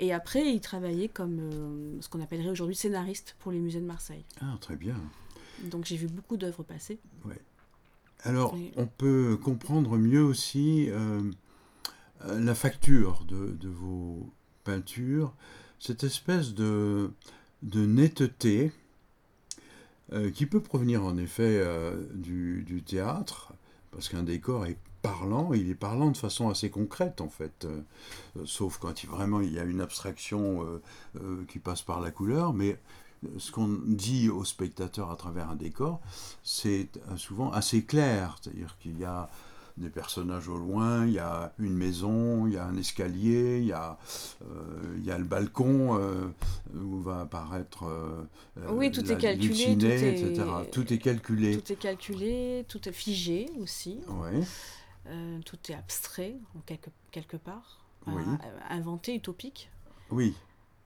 Et 0.00 0.12
après, 0.12 0.52
il 0.52 0.60
travaillait 0.60 1.08
comme 1.08 1.38
euh, 1.38 2.00
ce 2.00 2.08
qu'on 2.08 2.20
appellerait 2.20 2.50
aujourd'hui 2.50 2.74
scénariste 2.74 3.36
pour 3.38 3.52
les 3.52 3.60
musées 3.60 3.80
de 3.80 3.86
Marseille. 3.86 4.24
Ah, 4.40 4.56
très 4.60 4.76
bien. 4.76 4.96
Donc 5.64 5.84
j'ai 5.84 5.96
vu 5.96 6.08
beaucoup 6.08 6.36
d'œuvres 6.36 6.64
passer. 6.64 6.98
Ouais. 7.24 7.38
Alors, 8.24 8.56
on 8.76 8.86
peut 8.86 9.38
comprendre 9.42 9.96
mieux 9.96 10.22
aussi 10.22 10.90
la 12.22 12.54
facture 12.54 13.24
de, 13.26 13.52
de, 13.52 13.68
vos 13.68 14.28
peintures, 14.64 15.34
cette 15.78 16.04
espèce 16.04 16.52
de, 16.52 17.10
de 17.62 17.86
netteté 17.86 18.72
euh, 20.12 20.32
qui 20.32 20.46
peut 20.46 20.60
provenir 20.60 21.04
en 21.04 21.16
effet 21.16 21.60
euh, 21.62 22.04
du, 22.14 22.82
théâtre, 22.84 23.52
parce 23.92 24.08
qu'un 24.08 24.24
décor 24.24 24.66
est 24.66 24.76
parlant, 25.02 25.52
il 25.52 25.70
est 25.70 25.74
parlant 25.74 26.10
de 26.10 26.16
façon 26.16 26.48
assez 26.48 26.70
concrète 26.70 27.20
en 27.20 27.28
fait, 27.28 27.64
euh, 27.64 27.82
sauf 28.44 28.78
quand 28.78 29.02
il, 29.02 29.08
vraiment 29.08 29.40
il 29.40 29.52
y 29.52 29.58
a 29.58 29.64
une 29.64 29.80
abstraction 29.80 30.66
qui 31.48 31.58
passe 31.58 31.82
par 31.82 32.00
la 32.00 32.10
couleur, 32.10 32.52
mais 32.52 32.78
ce 33.38 33.50
qu'on 33.52 33.68
dit 33.84 34.28
au 34.28 34.44
spectateur 34.44 35.10
à 35.10 35.16
travers 35.16 35.50
un 35.50 35.56
décor, 35.56 36.00
c'est 36.42 36.88
souvent 37.16 37.50
assez 37.52 37.84
clair, 37.84 38.38
c'est-à-dire 38.40 38.76
qu'il 38.80 38.98
y 38.98 39.04
a 39.04 39.28
des 39.80 39.88
personnages 39.88 40.48
au 40.48 40.58
loin, 40.58 41.06
il 41.06 41.14
y 41.14 41.18
a 41.18 41.52
une 41.58 41.74
maison, 41.74 42.46
il 42.46 42.54
y 42.54 42.56
a 42.56 42.64
un 42.64 42.76
escalier, 42.76 43.58
il 43.58 43.66
y 43.66 43.72
a, 43.72 43.98
euh, 44.42 44.96
il 44.98 45.04
y 45.04 45.10
a 45.10 45.18
le 45.18 45.24
balcon 45.24 45.98
euh, 45.98 46.28
où 46.74 47.00
va 47.00 47.22
apparaître 47.22 47.84
euh, 47.84 48.22
oui, 48.68 48.90
tout 48.90 49.10
est 49.10 49.16
calculé, 49.16 49.76
tout 49.76 49.86
est... 49.86 50.20
etc. 50.20 50.44
Tout 50.70 50.92
est 50.92 50.98
calculé. 50.98 51.58
Tout 51.58 51.72
est 51.72 51.76
calculé, 51.76 52.64
tout 52.68 52.88
est 52.88 52.92
figé 52.92 53.48
aussi. 53.60 54.00
Oui. 55.10 55.40
tout 55.44 55.58
est 55.68 55.74
abstrait, 55.74 56.36
en 56.56 56.60
quelque, 56.60 56.90
quelque 57.10 57.36
part. 57.36 57.84
Oui. 58.06 58.22
inventé, 58.68 59.14
utopique. 59.14 59.70
Oui. 60.10 60.34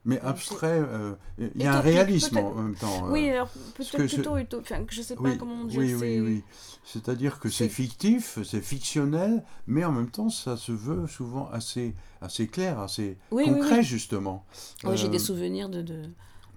Mais 0.07 0.19
abstrait, 0.21 0.79
euh, 0.79 1.15
il 1.39 1.63
y 1.63 1.65
a 1.65 1.77
un 1.77 1.79
réalisme 1.79 2.37
en 2.37 2.53
même 2.53 2.75
temps. 2.75 3.07
Euh, 3.07 3.11
oui, 3.11 3.27
alors 3.31 3.49
peut-être 3.75 4.05
plutôt 4.05 4.37
utopique. 4.37 4.91
je 4.91 4.99
ne 4.99 5.03
sais 5.03 5.15
pas 5.15 5.35
comment 5.35 5.63
dire. 5.63 5.79
Oui, 5.79 5.95
oui, 5.95 6.19
oui. 6.19 6.43
C'est-à-dire 6.83 7.39
que 7.39 7.49
c'est 7.49 7.69
fictif, 7.69 8.37
c'est 8.43 8.61
fictionnel, 8.61 9.43
mais 9.65 9.83
en 9.83 9.91
même 9.91 10.11
temps, 10.11 10.29
ça 10.29 10.57
se 10.57 10.71
veut 10.71 11.07
souvent 11.07 11.49
assez, 11.49 11.95
assez 12.21 12.47
clair, 12.47 12.79
assez 12.79 13.17
concret, 13.31 13.81
justement. 13.81 14.45
Oui, 14.83 14.95
j'ai 14.95 15.09
des 15.09 15.15
euh, 15.15 15.19
souvenirs 15.19 15.69
de, 15.69 15.81
de, 15.81 16.03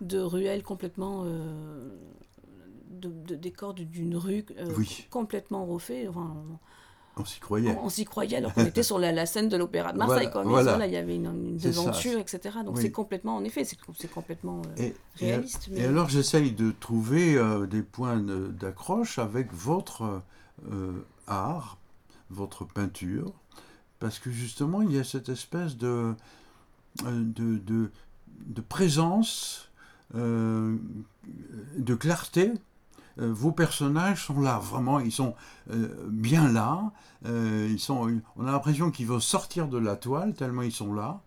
de 0.03 0.19
ruelles 0.19 0.63
complètement. 0.63 1.25
de, 1.25 3.09
de 3.09 3.35
décors 3.35 3.73
d'une 3.73 4.17
rue 4.17 4.45
complètement 5.09 5.65
refait. 5.65 6.07
Enfin, 6.07 6.37
on 6.37 6.59
s'y 7.25 7.41
croyait. 7.41 7.77
On, 7.83 7.89
s'y 7.89 8.05
croyait 8.05 8.37
alors 8.37 8.55
qu'on 8.55 8.65
était 8.67 8.83
sur 8.83 8.99
la, 8.99 9.27
scène 9.27 9.49
de 9.49 9.57
l'Opéra 9.57 9.93
de 9.93 9.99
Marseille. 9.99 10.29
Voilà, 10.33 10.87
il 10.87 10.93
y 10.93 10.97
avait 10.97 11.17
une, 11.17 11.27
une 11.27 11.57
devanture, 11.57 12.19
etc. 12.19 12.59
Donc 12.65 12.79
c'est 12.79 12.91
complètement, 12.91 13.37
en 13.37 13.45
effet, 13.45 13.65
c'est 13.65 14.11
complètement 14.11 14.63
euh, 14.79 14.91
réaliste. 15.17 15.69
Et, 15.75 15.85
alors 15.85 16.09
j'essaye 16.09 16.53
de 16.53 16.71
trouver 16.71 17.37
euh, 17.37 17.67
des 17.67 17.83
points 17.83 18.19
d'accroche 18.19 19.19
avec 19.19 19.53
votre 19.53 20.23
euh, 20.71 20.93
art, 21.27 21.79
votre 22.31 22.65
peinture, 22.65 23.33
parce 23.99 24.19
que 24.19 24.31
justement 24.31 24.83
il 24.83 24.93
y 24.93 24.99
a 24.99 25.05
cette 25.05 25.29
espèce 25.29 25.77
de, 25.77 26.15
de, 27.05 27.59
de, 27.59 27.91
de 28.47 28.61
présence, 28.61 29.71
de 30.15 31.95
clarté 31.95 32.53
vos 33.19 33.53
personnages 33.53 34.27
sont 34.27 34.41
là, 34.41 34.59
vraiment, 34.59 35.01
ils 35.01 35.13
sont 35.13 35.35
euh, 35.71 35.89
bien 36.09 36.51
là. 36.51 36.93
Euh, 37.27 37.69
ils 37.71 37.81
sont, 37.81 38.21
on 38.37 38.47
a 38.47 38.53
l'impression 38.53 38.91
qu'ils 38.91 39.07
vont 39.07 39.21
sortir 39.21 39.69
de 39.69 39.79
la 39.79 39.97
toile 39.97 40.35
tellement 40.35 40.63
ils 40.63 40.73
sont 40.73 40.93
là. 40.93 41.21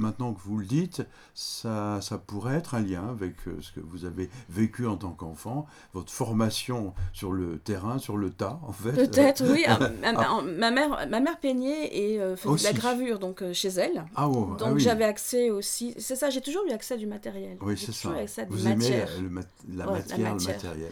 Maintenant 0.00 0.32
que 0.32 0.40
vous 0.40 0.58
le 0.58 0.66
dites, 0.66 1.02
ça, 1.34 2.00
ça 2.00 2.18
pourrait 2.18 2.56
être 2.56 2.74
un 2.74 2.80
lien 2.80 3.08
avec 3.08 3.34
ce 3.60 3.72
que 3.72 3.80
vous 3.80 4.04
avez 4.04 4.28
vécu 4.48 4.86
en 4.86 4.96
tant 4.96 5.12
qu'enfant, 5.12 5.66
votre 5.92 6.12
formation 6.12 6.94
sur 7.12 7.32
le 7.32 7.58
terrain, 7.58 7.98
sur 7.98 8.16
le 8.16 8.30
tas, 8.30 8.60
en 8.66 8.72
fait. 8.72 8.92
Peut-être, 8.92 9.44
oui. 9.50 9.64
Ah, 10.02 10.42
ma, 10.42 10.70
mère, 10.70 11.06
ma 11.08 11.20
mère 11.20 11.38
peignait 11.38 11.96
et 11.96 12.36
faisait 12.36 12.58
de 12.58 12.74
la 12.74 12.78
gravure 12.78 13.18
donc 13.18 13.42
chez 13.52 13.68
elle. 13.68 14.04
Ah, 14.14 14.28
oh, 14.28 14.56
donc 14.58 14.78
j'avais 14.78 15.04
accès 15.04 15.50
aussi. 15.50 15.94
C'est 15.98 16.16
ça, 16.16 16.30
j'ai 16.30 16.40
toujours 16.40 16.64
eu 16.66 16.72
accès 16.72 16.94
à 16.94 16.96
du 16.96 17.06
matériel. 17.06 17.56
Oui, 17.60 17.76
c'est 17.78 17.92
ça. 17.92 18.10
vous 18.48 18.66
aimez 18.66 19.04
la, 19.72 19.86
matière, 19.86 20.34
le 20.34 20.44
matériel. 20.46 20.90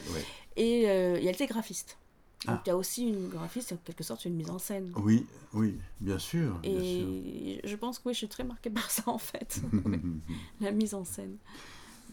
Et 0.57 0.83
elle 0.83 1.27
était 1.27 1.47
graphiste. 1.47 1.99
Donc 2.47 2.61
il 2.65 2.69
y 2.69 2.73
a 2.73 2.77
aussi 2.77 3.09
une 3.09 3.29
graphiste, 3.29 3.73
en 3.73 3.77
quelque 3.85 4.05
sorte 4.05 4.25
une 4.25 4.35
mise 4.35 4.51
en 4.51 4.59
scène. 4.59 4.93
Oui, 4.97 5.27
oui, 5.55 5.77
bien 6.01 6.19
sûr. 6.19 6.59
Et 6.63 7.61
je 7.65 7.77
pense 7.77 7.99
que 7.99 8.09
oui, 8.09 8.15
je 8.15 8.19
suis 8.19 8.29
très 8.29 8.45
marquée 8.45 8.71
par 8.71 8.91
ça 8.91 9.03
en 9.07 9.19
fait, 9.19 9.61
la 10.61 10.71
mise 10.71 10.95
en 10.95 11.05
scène. 11.05 11.37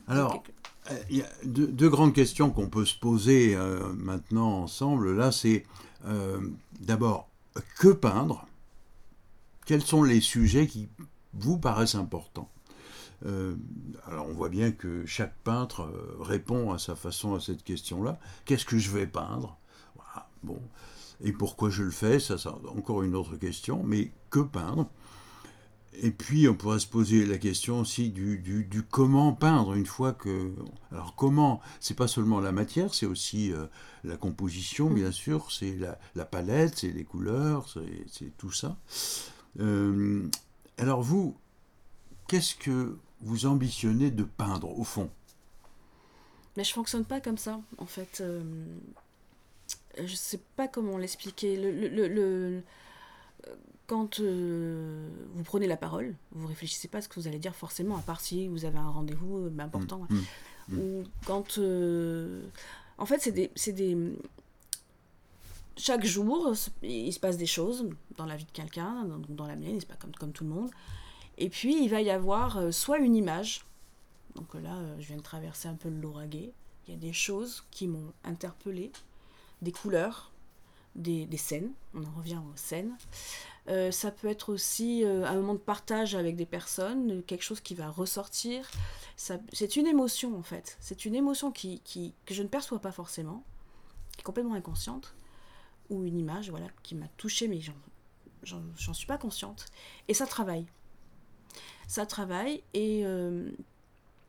Alors, 0.07 0.43
euh, 0.91 0.99
il 1.09 1.17
y 1.17 1.21
a 1.21 1.29
deux, 1.45 1.89
grandes 1.89 2.13
questions 2.13 2.51
qu'on 2.51 2.69
peut 2.69 2.85
se 2.85 2.97
poser 2.97 3.55
euh, 3.55 3.93
maintenant 3.93 4.61
ensemble. 4.61 5.15
Là, 5.15 5.31
c'est 5.31 5.65
euh, 6.05 6.39
d'abord, 6.79 7.29
que 7.79 7.89
peindre? 7.89 8.47
Quels 9.65 9.81
sont 9.81 10.03
les 10.03 10.21
sujets 10.21 10.67
qui 10.67 10.89
vous 11.33 11.57
paraissent 11.57 11.95
importants? 11.95 12.49
Alors 14.05 14.27
on 14.27 14.33
voit 14.33 14.49
bien 14.49 14.71
que 14.71 15.03
chaque 15.07 15.35
peintre 15.43 15.89
répond 16.19 16.71
à 16.71 16.77
sa 16.77 16.95
façon 16.95 17.33
à 17.33 17.39
cette 17.39 17.63
question-là. 17.63 18.19
Qu'est-ce 18.43 18.65
que 18.65 18.77
je 18.77 18.91
vais 18.91 19.07
peindre? 19.07 19.57
Bon. 20.45 20.59
Et 21.23 21.31
pourquoi 21.31 21.69
je 21.69 21.83
le 21.83 21.91
fais, 21.91 22.19
ça 22.19 22.37
c'est 22.37 22.49
encore 22.49 23.03
une 23.03 23.15
autre 23.15 23.35
question, 23.37 23.83
mais 23.83 24.11
que 24.29 24.39
peindre? 24.39 24.89
Et 26.01 26.11
puis 26.11 26.47
on 26.49 26.55
pourrait 26.55 26.79
se 26.79 26.87
poser 26.87 27.25
la 27.25 27.37
question 27.37 27.79
aussi 27.79 28.09
du, 28.09 28.37
du, 28.39 28.83
comment 28.83 29.33
peindre 29.33 29.73
une 29.73 29.85
fois 29.85 30.11
que... 30.11 30.53
Alors 30.91 31.15
comment 31.15 31.61
C'est 31.79 31.93
pas 31.93 32.07
seulement 32.07 32.41
la 32.41 32.51
matière, 32.51 32.93
c'est 32.93 33.05
aussi 33.05 33.53
euh, 33.53 33.67
la 34.03 34.17
composition, 34.17 34.89
bien 34.89 35.11
sûr, 35.11 35.51
c'est 35.51 35.77
la, 36.15 36.25
palette, 36.25 36.79
c'est 36.79 36.91
les 36.91 37.05
couleurs, 37.05 37.73
c'est 38.11 38.35
tout 38.37 38.51
ça. 38.51 38.75
Euh, 39.61 40.27
alors 40.77 41.01
vous, 41.01 41.37
qu'est-ce 42.27 42.55
que 42.55 42.97
vous 43.21 43.45
ambitionnez 43.45 44.11
de 44.11 44.23
peindre 44.23 44.77
au 44.77 44.83
fond? 44.83 45.09
Mais 46.57 46.63
je 46.63 46.73
fonctionne 46.73 47.05
pas 47.05 47.19
comme 47.19 47.37
ça, 47.37 47.59
en 47.77 47.85
fait. 47.85 48.21
Euh, 48.21 48.43
je 50.03 50.15
sais 50.15 50.39
pas 50.55 50.67
comment 50.67 50.97
l'expliquer. 50.97 51.57
Le, 51.57 51.71
le, 51.87 52.63
quand 53.87 54.19
euh, 54.19 55.07
vous 55.33 55.43
prenez 55.43 55.67
la 55.67 55.77
parole, 55.77 56.15
vous 56.31 56.47
réfléchissez 56.47 56.87
pas 56.87 56.99
à 56.99 57.01
ce 57.01 57.07
que 57.07 57.19
vous 57.19 57.27
allez 57.27 57.39
dire 57.39 57.55
forcément, 57.55 57.97
à 57.97 58.01
part 58.01 58.19
si 58.19 58.47
vous 58.47 58.65
avez 58.65 58.77
un 58.77 58.89
rendez-vous 58.89 59.37
euh, 59.37 59.59
important. 59.59 60.07
Mm, 60.09 60.15
mm, 60.15 60.75
mm. 60.75 60.79
Ou 60.79 61.03
quand. 61.25 61.57
Euh, 61.57 62.47
en 62.97 63.05
fait, 63.05 63.19
c'est 63.21 63.31
des, 63.31 63.51
des. 63.73 64.13
Chaque 65.77 66.05
jour, 66.05 66.53
il 66.83 67.11
se 67.11 67.19
passe 67.19 67.37
des 67.37 67.45
choses 67.45 67.89
dans 68.17 68.25
la 68.25 68.37
vie 68.37 68.45
de 68.45 68.51
quelqu'un, 68.51 69.03
dans, 69.03 69.19
dans, 69.27 69.45
la 69.45 69.57
mienne, 69.57 69.77
c'est 69.79 69.87
pas 69.87 69.95
comme, 69.95 70.13
comme 70.13 70.31
tout 70.31 70.45
le 70.45 70.49
monde. 70.49 70.71
Et 71.37 71.49
puis, 71.49 71.83
il 71.83 71.89
va 71.89 72.01
y 72.01 72.09
avoir 72.09 72.73
soit 72.73 72.99
une 72.99 73.13
image. 73.13 73.65
Donc 74.35 74.53
là, 74.53 74.79
je 74.99 75.07
viens 75.07 75.17
de 75.17 75.21
traverser 75.21 75.67
un 75.67 75.73
peu 75.73 75.89
le 75.89 75.99
Lauragais. 75.99 76.53
Il 76.87 76.93
y 76.93 76.97
a 76.97 76.99
des 76.99 77.11
choses 77.11 77.65
qui 77.71 77.87
m'ont 77.87 78.13
interpellée 78.23 78.91
des 79.65 79.71
couleurs, 79.71 80.31
des, 80.95 81.27
scènes, 81.37 81.71
on 81.93 82.03
en 82.03 82.11
revient 82.15 82.37
aux 82.37 82.55
scènes. 82.55 82.95
Euh, 83.67 83.91
ça 83.91 84.11
peut 84.11 84.27
être 84.27 84.53
aussi 84.53 85.03
euh, 85.03 85.25
un 85.25 85.33
moment 85.35 85.55
de 85.55 85.59
partage 85.59 86.13
avec 86.15 86.35
des 86.35 86.45
personnes, 86.45 87.23
quelque 87.23 87.43
chose 87.43 87.59
qui 87.59 87.73
va 87.73 87.89
ressortir. 87.89 88.69
C'est 89.17 89.75
une 89.75 89.87
émotion 89.87 90.37
en 90.37 90.43
fait. 90.43 90.77
C'est 90.79 91.05
une 91.05 91.15
émotion 91.15 91.51
qui, 91.51 91.81
qui, 91.81 92.13
que 92.25 92.33
je 92.33 92.43
ne 92.43 92.47
perçois 92.47 92.79
pas 92.79 92.91
forcément, 92.91 93.43
qui 94.13 94.21
est 94.21 94.23
complètement 94.23 94.53
inconsciente. 94.53 95.15
ou 95.89 96.03
une 96.05 96.17
image 96.17 96.49
voilà, 96.49 96.67
qui 96.83 96.95
m'a 96.95 97.07
touchée, 97.17 97.47
mais 97.47 97.59
j'en 98.43 98.93
suis 98.93 99.07
pas 99.07 99.17
consciente. 99.17 99.65
Et 100.07 100.13
ça 100.13 100.27
travaille. 100.27 100.67
Ça 101.87 102.05
travaille 102.05 102.63
et. 102.73 103.01
Euh, 103.05 103.49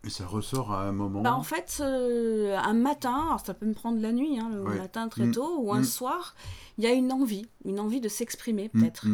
et 0.07 0.11
ça 0.11 0.27
ressort 0.27 0.73
à 0.73 0.83
un 0.83 0.93
moment 0.93 1.21
bah 1.21 1.35
En 1.35 1.43
fait, 1.43 1.79
euh, 1.81 2.57
un 2.57 2.75
matin, 2.75 3.27
alors 3.27 3.41
ça 3.41 3.55
peut 3.55 3.67
me 3.67 3.75
prendre 3.75 4.01
la 4.01 4.13
nuit, 4.13 4.39
hein, 4.39 4.51
le 4.53 4.63
matin 4.63 5.09
très 5.09 5.27
mm. 5.27 5.33
tôt, 5.33 5.59
ou 5.59 5.73
un 5.73 5.81
mm. 5.81 5.85
soir, 5.85 6.35
il 6.79 6.85
y 6.85 6.87
a 6.87 6.93
une 6.93 7.13
envie, 7.13 7.49
une 7.65 7.81
envie 7.81 8.01
de 8.01 8.09
s'exprimer 8.09 8.71
mm. 8.73 8.81
peut-être. 8.81 9.07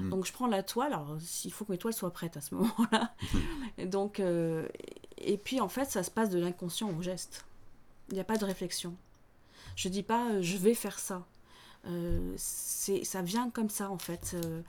Donc 0.00 0.24
je 0.24 0.32
prends 0.32 0.46
la 0.46 0.62
toile, 0.62 0.94
alors 0.94 1.18
il 1.44 1.52
faut 1.52 1.66
que 1.66 1.72
mes 1.72 1.78
toiles 1.78 1.92
soient 1.92 2.12
prêtes 2.12 2.36
à 2.36 2.40
ce 2.40 2.54
moment-là. 2.56 3.14
et 3.78 3.86
donc, 3.86 4.18
euh, 4.18 4.66
et 5.18 5.36
puis 5.36 5.60
en 5.60 5.68
fait, 5.68 5.90
ça 5.90 6.02
se 6.02 6.10
passe 6.10 6.30
de 6.30 6.38
l'inconscient 6.38 6.90
au 6.90 7.02
geste. 7.02 7.44
Il 8.08 8.14
n'y 8.14 8.20
a 8.20 8.24
pas 8.24 8.38
de 8.38 8.44
réflexion. 8.44 8.94
Je 9.76 9.88
dis 9.88 10.02
pas 10.02 10.40
je 10.40 10.56
vais 10.56 10.74
faire 10.74 10.98
ça. 10.98 11.24
Euh, 11.86 12.34
ça 12.36 13.22
vient 13.22 13.50
comme 13.50 13.70
ça 13.70 13.90
en 13.90 13.98
fait. 13.98 14.34
Euh, 14.34 14.62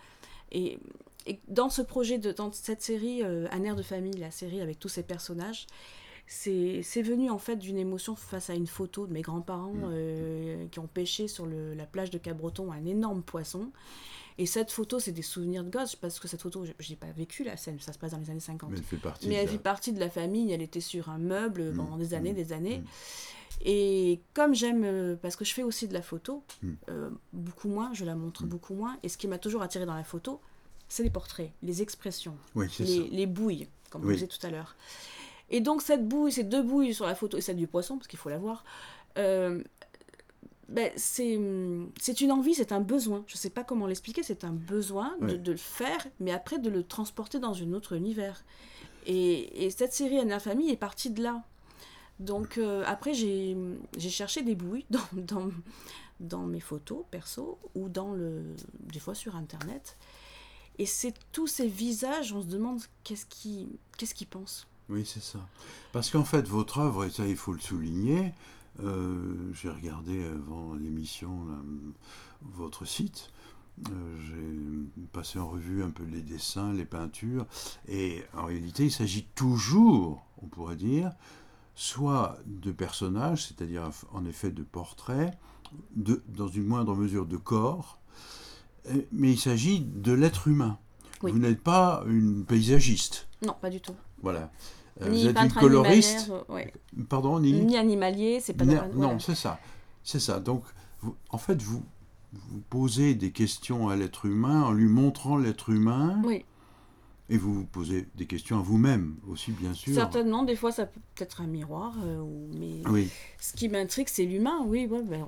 et, 1.25 1.39
dans 1.47 1.69
ce 1.69 1.81
projet, 1.81 2.17
de, 2.17 2.31
dans 2.31 2.51
cette 2.51 2.81
série, 2.81 3.23
euh, 3.23 3.47
Un 3.51 3.63
air 3.63 3.75
de 3.75 3.83
famille, 3.83 4.13
la 4.13 4.31
série 4.31 4.61
avec 4.61 4.79
tous 4.79 4.89
ces 4.89 5.03
personnages, 5.03 5.67
c'est 6.27 7.01
venu 7.01 7.29
en 7.29 7.37
fait 7.37 7.57
d'une 7.57 7.77
émotion 7.77 8.15
face 8.15 8.49
à 8.49 8.53
une 8.53 8.67
photo 8.67 9.05
de 9.05 9.11
mes 9.11 9.21
grands-parents 9.21 9.73
mmh. 9.73 10.69
qui 10.69 10.79
ont 10.79 10.87
pêché 10.87 11.27
sur 11.27 11.45
la 11.45 11.85
plage 11.85 12.09
de 12.09 12.17
Cabreton 12.17 12.71
un 12.71 12.85
énorme 12.85 13.21
poisson. 13.21 13.69
Et 14.37 14.45
cette 14.45 14.71
photo, 14.71 14.99
c'est 14.99 15.11
des 15.11 15.21
souvenirs 15.21 15.63
de 15.63 15.69
gosse, 15.69 15.95
parce 15.95 16.19
que 16.19 16.27
cette 16.27 16.41
photo, 16.41 16.65
je 16.65 16.89
n'ai 16.89 16.95
pas 16.95 17.11
vécu 17.11 17.43
la 17.43 17.57
scène, 17.57 17.79
ça 17.79 17.93
se 17.93 17.99
passe 17.99 18.11
dans 18.11 18.17
les 18.17 18.29
années 18.29 18.39
50. 18.39 18.71
Mais 18.71 18.77
elle 18.77 18.83
fait 18.83 18.97
partie, 18.97 19.27
Mais 19.27 19.35
elle 19.35 19.47
fait 19.47 19.57
partie 19.57 19.93
de 19.93 19.99
la 19.99 20.09
famille, 20.09 20.51
elle 20.51 20.61
était 20.61 20.79
sur 20.79 21.09
un 21.09 21.17
meuble 21.17 21.73
pendant 21.73 21.97
des 21.97 22.13
années, 22.13 22.33
des 22.33 22.53
années. 22.53 22.81
Et 23.63 24.21
comme 24.33 24.55
j'aime, 24.55 24.83
euh, 24.83 25.15
parce 25.15 25.35
que 25.35 25.45
je 25.45 25.53
fais 25.53 25.61
aussi 25.61 25.87
de 25.87 25.93
la 25.93 26.01
photo, 26.01 26.43
euh, 26.89 27.11
beaucoup 27.33 27.67
moins, 27.67 27.93
je 27.93 28.05
la 28.05 28.15
montre 28.15 28.45
beaucoup 28.45 28.73
moins. 28.73 28.97
Et 29.03 29.09
ce 29.09 29.17
qui 29.17 29.27
m'a 29.27 29.37
toujours 29.37 29.61
attiré 29.61 29.85
dans 29.85 29.93
la 29.93 30.03
photo, 30.03 30.41
c'est 30.91 31.03
les 31.03 31.09
portraits, 31.09 31.51
les 31.63 31.81
expressions, 31.81 32.35
les, 32.53 33.25
bouilles, 33.25 33.69
comme 33.89 34.01
oui. 34.01 34.07
vous 34.07 34.13
disait 34.15 34.27
tout 34.27 34.45
à 34.45 34.49
l'heure. 34.49 34.75
Et 35.49 35.61
donc 35.61 35.81
cette 35.81 36.05
bouille, 36.05 36.33
ces 36.33 36.43
deux 36.43 36.61
bouilles 36.61 36.93
sur 36.93 37.05
la 37.05 37.15
photo, 37.15 37.37
et 37.37 37.41
celle 37.41 37.55
du 37.55 37.65
poisson, 37.65 37.95
parce 37.95 38.09
qu'il 38.09 38.19
faut 38.19 38.29
la 38.29 38.37
voir, 38.37 38.65
euh, 39.17 39.63
ben, 40.67 40.91
c'est 40.97 41.33
une 41.33 42.31
envie, 42.31 42.55
c'est 42.55 42.73
un 42.73 42.81
besoin. 42.81 43.23
Je 43.27 43.35
ne 43.35 43.37
sais 43.37 43.49
pas 43.49 43.63
comment 43.63 43.87
l'expliquer, 43.87 44.21
c'est 44.21 44.43
un 44.43 44.51
besoin 44.51 45.15
de, 45.21 45.37
de, 45.37 45.51
le 45.53 45.57
faire, 45.57 46.05
mais 46.19 46.33
après 46.33 46.59
de 46.59 46.69
le 46.69 46.83
transporter 46.83 47.39
dans 47.39 47.55
un 47.55 47.71
autre 47.71 47.93
univers. 47.93 48.43
Et, 49.07 49.65
et 49.65 49.69
cette 49.69 49.93
série 49.93 50.19
Anna 50.19 50.39
Famille 50.39 50.71
est 50.71 50.77
partie 50.77 51.09
de 51.09 51.23
là. 51.23 51.41
Donc 52.19 52.57
euh, 52.57 52.83
après, 52.85 53.13
j'ai 53.13 53.55
cherché 53.97 54.41
des 54.41 54.55
bouilles 54.55 54.85
dans, 54.89 54.99
dans, 55.13 55.49
dans, 56.19 56.45
mes 56.45 56.59
photos 56.59 57.05
perso 57.09 57.59
ou 57.75 57.87
dans 57.87 58.11
le, 58.13 58.43
des 58.91 58.99
fois 58.99 59.15
sur 59.15 59.37
Internet. 59.37 59.95
Et 60.77 60.85
c'est 60.85 61.13
tous 61.31 61.47
ces 61.47 61.67
visages, 61.67 62.33
on 62.33 62.41
se 62.41 62.47
demande 62.47 62.81
qu'est-ce 63.03 63.25
qu'ils 63.25 63.67
qu'est-ce 63.97 64.15
qu'ils 64.15 64.27
pensent. 64.27 64.67
Oui, 64.89 65.05
c'est 65.05 65.23
ça. 65.23 65.39
Parce 65.91 66.09
qu'en 66.09 66.25
fait, 66.25 66.47
votre 66.47 66.79
œuvre, 66.79 67.05
et 67.05 67.11
ça 67.11 67.27
il 67.27 67.37
faut 67.37 67.53
le 67.53 67.59
souligner, 67.59 68.33
euh, 68.83 69.51
j'ai 69.53 69.69
regardé 69.69 70.25
avant 70.25 70.73
l'émission 70.73 71.45
votre 72.41 72.85
site, 72.85 73.31
euh, 73.89 74.17
j'ai 74.27 75.05
passé 75.13 75.39
en 75.39 75.47
revue 75.47 75.83
un 75.83 75.89
peu 75.89 76.03
les 76.03 76.21
dessins, 76.21 76.73
les 76.73 76.85
peintures, 76.85 77.45
et 77.87 78.23
en 78.33 78.45
réalité, 78.45 78.85
il 78.85 78.91
s'agit 78.91 79.25
toujours, 79.35 80.25
on 80.41 80.47
pourrait 80.47 80.75
dire, 80.75 81.11
soit 81.75 82.37
de 82.45 82.71
personnages, 82.71 83.47
c'est-à-dire 83.47 83.89
en 84.11 84.25
effet 84.25 84.51
de 84.51 84.63
portraits, 84.63 85.33
de, 85.95 86.21
dans 86.27 86.47
une 86.47 86.65
moindre 86.65 86.95
mesure 86.95 87.25
de 87.25 87.37
corps, 87.37 87.99
mais 89.11 89.31
il 89.31 89.39
s'agit 89.39 89.81
de 89.81 90.11
l'être 90.11 90.47
humain. 90.47 90.77
Vous 91.21 91.37
n'êtes 91.37 91.61
pas 91.61 92.03
une 92.07 92.45
paysagiste. 92.45 93.27
Non, 93.45 93.55
pas 93.59 93.69
du 93.69 93.79
tout. 93.79 93.95
Voilà. 94.21 94.51
Euh, 95.01 95.09
ni 95.09 95.23
vous 95.23 95.29
êtes 95.29 95.37
une 95.37 95.51
coloriste. 95.51 96.31
Euh, 96.49 96.63
Pardon, 97.09 97.39
ni... 97.39 97.53
ni 97.53 97.77
animalier, 97.77 98.39
c'est 98.39 98.53
pas. 98.53 98.65
Non, 98.65 98.89
non 98.93 99.19
c'est 99.19 99.35
ça. 99.35 99.59
C'est 100.03 100.19
ça. 100.19 100.39
Donc, 100.39 100.63
en 101.29 101.37
fait, 101.37 101.61
vous, 101.61 101.83
vous 102.33 102.61
posez 102.69 103.13
des 103.15 103.31
questions 103.31 103.89
à 103.89 103.95
l'être 103.95 104.25
humain 104.25 104.63
en 104.63 104.71
lui 104.71 104.87
montrant 104.87 105.37
l'être 105.37 105.69
humain. 105.69 106.21
Oui. 106.25 106.45
Et 107.31 107.37
vous 107.37 107.53
vous 107.53 107.65
posez 107.65 108.07
des 108.15 108.25
questions 108.25 108.59
à 108.59 108.61
vous-même 108.61 109.15
aussi, 109.25 109.51
bien 109.53 109.73
sûr. 109.73 109.93
Certainement, 109.93 110.43
des 110.43 110.57
fois 110.57 110.73
ça 110.73 110.85
peut 110.85 110.99
être 111.17 111.39
un 111.39 111.47
miroir, 111.47 111.95
euh, 112.03 112.21
mais 112.59 112.85
oui. 112.89 113.07
ce 113.39 113.53
qui 113.53 113.69
m'intrigue, 113.69 114.09
c'est 114.09 114.25
l'humain, 114.25 114.59
oui, 114.65 114.85
ben, 114.85 115.25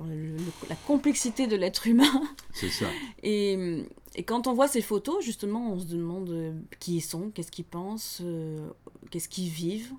la 0.68 0.76
complexité 0.86 1.46
de 1.46 1.56
l'être 1.56 1.86
humain. 1.86 2.22
C'est 2.52 2.68
ça. 2.68 2.84
Et, 3.22 3.86
et, 4.16 4.22
quand 4.22 4.46
on 4.46 4.52
voit 4.52 4.68
ces 4.68 4.82
photos, 4.82 5.24
justement, 5.24 5.72
on 5.72 5.78
se 5.78 5.86
demande 5.86 6.28
euh, 6.28 6.52
qui 6.78 6.96
ils 6.96 7.00
sont, 7.00 7.30
qu'est-ce 7.30 7.50
qu'ils 7.50 7.64
pensent, 7.64 8.20
euh, 8.22 8.68
qu'est-ce 9.10 9.30
qu'ils 9.30 9.48
vivent. 9.48 9.94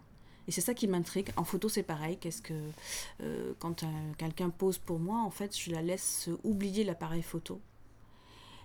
Et 0.47 0.51
c'est 0.51 0.61
ça 0.61 0.75
qui 0.75 0.87
m'intrigue. 0.87 1.29
En 1.37 1.43
photo, 1.43 1.69
c'est 1.69 1.81
pareil. 1.81 2.17
Qu'est-ce 2.21 2.43
que 2.43 2.53
quand 3.57 3.83
quelqu'un 4.19 4.51
pose 4.51 4.77
pour 4.77 4.99
moi, 4.99 5.21
en 5.21 5.31
fait, 5.31 5.57
je 5.57 5.71
la 5.71 5.81
laisse 5.81 6.29
oublier 6.43 6.83
l'appareil 6.83 7.23
photo 7.23 7.59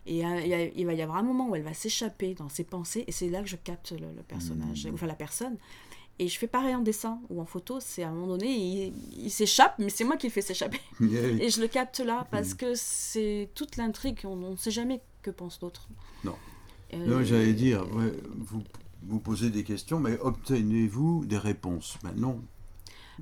et 0.06 0.24
euh, 0.24 0.70
il 0.74 0.86
va 0.86 0.94
y 0.94 1.02
avoir 1.02 1.18
un 1.18 1.22
moment 1.22 1.48
où 1.48 1.56
elle 1.56 1.62
va 1.62 1.74
s'échapper 1.74 2.34
dans 2.34 2.48
ses 2.48 2.64
pensées, 2.64 3.04
et 3.06 3.12
c'est 3.12 3.28
là 3.28 3.42
que 3.42 3.48
je 3.48 3.56
capte 3.56 3.92
le, 3.92 4.22
personnage, 4.22 4.86
mmh. 4.86 4.94
enfin 4.94 5.06
la 5.06 5.14
personne. 5.14 5.56
Et 6.18 6.28
je 6.28 6.38
fais 6.38 6.46
pareil 6.46 6.74
en 6.74 6.80
dessin 6.80 7.18
ou 7.30 7.40
en 7.40 7.46
photo, 7.46 7.80
c'est 7.80 8.02
à 8.02 8.08
un 8.08 8.12
moment 8.12 8.26
donné, 8.26 8.92
il, 9.16 9.30
s'échappe, 9.30 9.74
mais 9.78 9.88
c'est 9.88 10.04
moi 10.04 10.16
qui 10.16 10.26
le 10.26 10.32
fais 10.32 10.42
s'échapper. 10.42 10.80
Et 11.00 11.48
je 11.48 11.62
le 11.62 11.68
capte 11.68 12.00
là, 12.00 12.26
parce 12.30 12.52
mmh. 12.52 12.56
que 12.56 12.74
c'est 12.74 13.48
toute 13.54 13.76
l'intrigue, 13.76 14.20
on 14.24 14.36
ne 14.36 14.56
sait 14.56 14.70
jamais 14.70 15.00
que 15.22 15.30
pense 15.30 15.60
l'autre. 15.62 15.88
Non. 16.24 16.34
Euh, 16.92 17.06
non, 17.06 17.24
j'allais 17.24 17.54
dire, 17.54 17.86
vous, 18.36 18.62
vous 19.02 19.20
posez 19.20 19.48
des 19.48 19.64
questions, 19.64 19.98
mais 19.98 20.18
obtenez-vous 20.18 21.24
des 21.24 21.38
réponses 21.38 21.96
Non, 22.16 22.42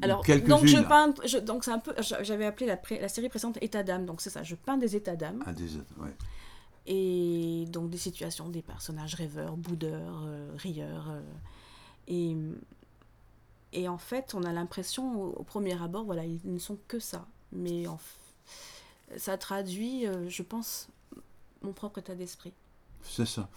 alors, 0.00 0.24
donc 0.46 0.64
je 0.64 0.78
peins, 0.78 1.12
donc 1.42 1.64
c'est 1.64 1.72
un 1.72 1.80
peu, 1.80 1.92
j'avais 2.22 2.44
appelé 2.44 2.66
la, 2.66 2.78
la, 3.00 3.08
série 3.08 3.28
précédente 3.28 3.58
état 3.60 3.82
d'âme, 3.82 4.06
donc 4.06 4.20
c'est 4.20 4.30
ça, 4.30 4.44
je 4.44 4.54
peins 4.54 4.76
des 4.76 4.94
états 4.94 5.16
d'âme. 5.16 5.42
Ah, 5.44 5.52
des, 5.52 5.76
ouais 6.00 6.14
et 6.86 7.66
donc 7.68 7.90
des 7.90 7.98
situations, 7.98 8.48
des 8.48 8.62
personnages 8.62 9.14
rêveurs, 9.14 9.56
boudeurs, 9.56 10.22
euh, 10.24 10.50
rieurs. 10.56 11.10
Euh, 11.10 11.20
et, 12.06 12.36
et 13.72 13.88
en 13.88 13.98
fait, 13.98 14.34
on 14.34 14.42
a 14.42 14.52
l'impression 14.52 15.22
au, 15.22 15.42
premier 15.42 15.80
abord, 15.82 16.04
voilà, 16.04 16.24
ils 16.24 16.40
ne 16.44 16.58
sont 16.58 16.78
que 16.88 16.98
ça. 16.98 17.26
Mais 17.52 17.86
en, 17.86 17.98
ça 19.16 19.36
traduit, 19.36 20.06
euh, 20.06 20.28
je 20.28 20.42
pense, 20.42 20.88
mon 21.62 21.72
propre 21.72 21.98
état 21.98 22.14
d'esprit. 22.14 22.54
C'est 23.02 23.26
ça. 23.26 23.48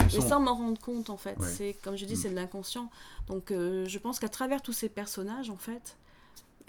Et 0.00 0.20
sans 0.20 0.40
m'en 0.40 0.54
rendre 0.54 0.80
compte, 0.80 1.10
en 1.10 1.16
fait. 1.16 1.36
C'est 1.42 1.74
Comme 1.82 1.96
je 1.96 2.06
dis, 2.06 2.14
mm. 2.14 2.16
c'est 2.16 2.30
de 2.30 2.34
l'inconscient. 2.34 2.90
Donc 3.26 3.50
je 3.50 3.98
pense 3.98 4.18
qu'à 4.18 4.28
travers 4.28 4.62
tous 4.62 4.72
ces 4.72 4.88
personnages, 4.88 5.50
en 5.50 5.56
fait, 5.56 5.96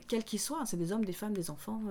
quels 0.07 0.23
qu'ils 0.23 0.39
soient, 0.39 0.65
c'est 0.65 0.77
des 0.77 0.91
hommes, 0.91 1.05
des 1.05 1.13
femmes, 1.13 1.33
des 1.33 1.49
enfants, 1.49 1.81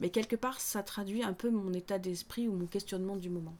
mais 0.00 0.10
quelque 0.10 0.36
part, 0.36 0.60
ça 0.60 0.82
traduit 0.82 1.22
un 1.22 1.32
peu 1.32 1.50
mon 1.50 1.72
état 1.72 1.98
d'esprit 1.98 2.48
ou 2.48 2.52
mon 2.52 2.66
questionnement 2.66 3.16
du 3.16 3.30
moment. 3.30 3.56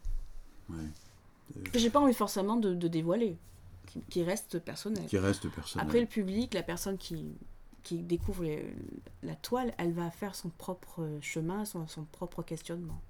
Ouais. 0.69 1.65
Que 1.73 1.79
j'ai 1.79 1.91
pas 1.91 2.01
envie 2.01 2.15
forcément 2.15 2.57
de, 2.57 2.75
dévoiler, 2.89 3.37
qui, 4.11 4.23
reste 4.23 4.59
personnel. 4.59 5.07
Qui 5.07 5.19
reste 5.19 5.49
personnel. 5.49 5.87
Après, 5.87 6.01
le 6.01 6.07
public, 6.07 6.55
la 6.55 6.63
personne 6.63 6.99
qui, 6.99 7.25
qui 7.83 8.03
découvre 8.03 8.45
la 9.23 9.37
toile, 9.37 9.73
elle 9.79 9.93
va 9.93 10.11
faire 10.11 10.35
son 10.35 10.51
propre 10.51 11.09
chemin, 11.21 11.65
son, 11.65 11.87
son 11.87 12.05
propre 12.05 12.43
questionnement. 12.43 13.01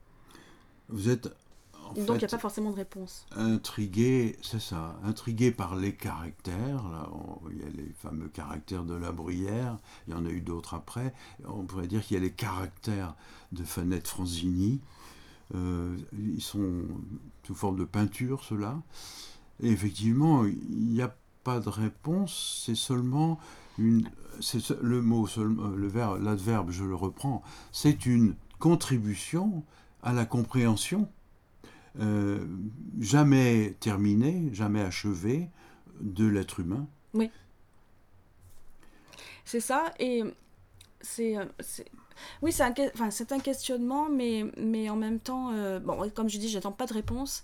Vous 0.89 1.09
êtes 1.09 1.29
donc 1.95 2.17
il 2.17 2.19
n'y 2.19 2.25
a 2.25 2.29
pas 2.29 2.39
forcément 2.39 2.71
de 2.71 2.77
réponse. 2.77 3.27
Intrigué, 3.37 4.37
c'est 4.43 4.61
ça, 4.61 4.99
intrigué 5.05 5.51
par 5.51 5.77
les 5.77 5.95
caractères. 5.95 6.89
Là, 6.89 7.09
il 7.51 7.59
y 7.59 7.63
a 7.63 7.71
les 7.71 7.93
fameux 7.99 8.29
caractères 8.29 8.85
de 8.85 8.95
la 8.95 9.13
bruyère, 9.13 9.79
il 10.07 10.15
y 10.15 10.17
en 10.17 10.25
a 10.25 10.31
eu 10.31 10.41
d'autres 10.41 10.75
après. 10.75 11.15
On 11.45 11.65
pourrait 11.65 11.87
dire 11.87 12.05
qu'il 12.05 12.17
y 12.17 12.21
a 12.21 12.23
les 12.23 12.33
caractères 12.33 13.15
de 13.53 13.65
Fanette 13.65 14.09
Franzini. 14.09 14.81
Euh, 15.55 15.97
ils 16.13 16.43
sont 16.43 16.83
sous 17.47 17.55
forme 17.55 17.79
de 17.79 17.85
peinture, 17.85 18.43
ceux-là. 18.45 18.83
Et 19.61 19.71
effectivement, 19.71 20.45
il 20.45 20.93
n'y 20.93 21.03
a 21.03 21.15
pas 21.45 21.61
de 21.61 21.69
réponse, 21.69 22.65
c'est 22.67 22.75
seulement 22.75 23.39
une. 23.79 24.11
C'est 24.41 24.71
le 24.83 25.01
mot, 25.01 25.27
le 25.37 25.89
verbe, 25.89 26.23
l'adverbe, 26.23 26.71
je 26.71 26.85
le 26.85 26.95
reprends, 26.95 27.43
c'est 27.73 28.05
une 28.05 28.35
contribution 28.59 29.65
à 30.03 30.13
la 30.13 30.27
compréhension 30.27 31.09
euh, 32.01 32.45
jamais 33.01 33.77
terminé, 33.81 34.51
jamais 34.53 34.81
achevé 34.81 35.49
de 36.01 36.27
l'être 36.27 36.61
humain. 36.61 36.87
Oui. 37.15 37.31
C'est 39.45 39.61
ça, 39.61 39.93
et 39.99 40.23
c'est. 41.01 41.37
Oui, 42.41 42.51
c'est 42.51 42.63
un, 42.63 42.75
enfin, 42.95 43.11
un 43.31 43.39
questionnement, 43.39 44.09
mais, 44.09 44.45
mais 44.57 44.89
en 44.89 44.97
même 44.97 45.21
temps, 45.21 45.53
euh, 45.53 45.79
bon, 45.79 46.09
comme 46.11 46.29
je 46.29 46.39
dis, 46.39 46.49
j'attends 46.49 46.73
pas 46.73 46.87
de 46.87 46.95
réponse. 46.95 47.43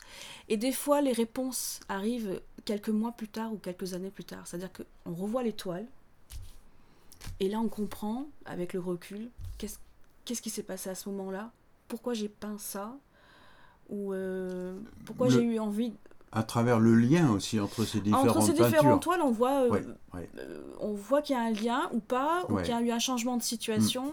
Et 0.49 0.57
des 0.57 0.73
fois, 0.73 1.03
les 1.03 1.13
réponses 1.13 1.81
arrivent 1.89 2.41
quelques 2.65 2.89
mois 2.89 3.13
plus 3.13 3.29
tard 3.29 3.53
ou 3.53 3.59
quelques 3.59 3.93
années 3.93 4.11
plus 4.11 4.25
tard. 4.25 4.47
C'est-à-dire 4.47 4.71
qu'on 4.73 5.13
revoit 5.13 5.43
l'étoile, 5.43 5.87
et 7.39 7.49
là, 7.49 7.61
on 7.61 7.69
comprend, 7.69 8.27
avec 8.47 8.73
le 8.73 8.81
recul, 8.81 9.31
qu'est-ce 9.59 9.79
qu'est-ce 10.25 10.43
qui 10.43 10.51
s'est 10.51 10.63
passé 10.63 10.91
à 10.91 10.95
ce 10.95 11.09
moment-là? 11.11 11.53
Pourquoi 11.89 12.15
j'ai 12.15 12.29
peint 12.29 12.59
ça? 12.59 12.97
Ou 13.93 14.13
euh, 14.13 14.75
pourquoi 15.05 15.29
Le- 15.29 15.33
j'ai 15.35 15.43
eu 15.43 15.59
envie. 15.61 15.93
À 16.33 16.43
travers 16.43 16.81
le 16.81 16.95
lien 16.95 17.31
aussi 17.31 17.61
entre 17.61 17.85
ces 17.85 18.01
différentes 18.01 18.31
Entre 18.31 18.41
ces 18.41 18.53
peintures. 18.55 18.67
différentes 18.67 19.03
toiles, 19.03 19.21
on 19.23 19.31
voit, 19.31 19.65
euh, 19.65 19.69
Ouais, 19.71 19.85
ouais. 20.15 20.29
euh, 20.39 20.63
on 20.81 20.95
voit 20.95 21.21
qu'il 21.23 21.37
y 21.37 21.39
a 21.39 21.43
un 21.43 21.51
lien 21.53 21.91
ou 21.93 22.01
pas, 22.01 22.45
ou 22.49 22.55
Ouais. 22.55 22.63
Mm. 22.63 22.65
qu'il 22.65 22.75
y 22.75 22.77
a 22.79 22.81
eu 22.81 22.91
un 22.91 22.99
changement 22.99 23.37
de 23.37 23.43
situation. 23.43 24.13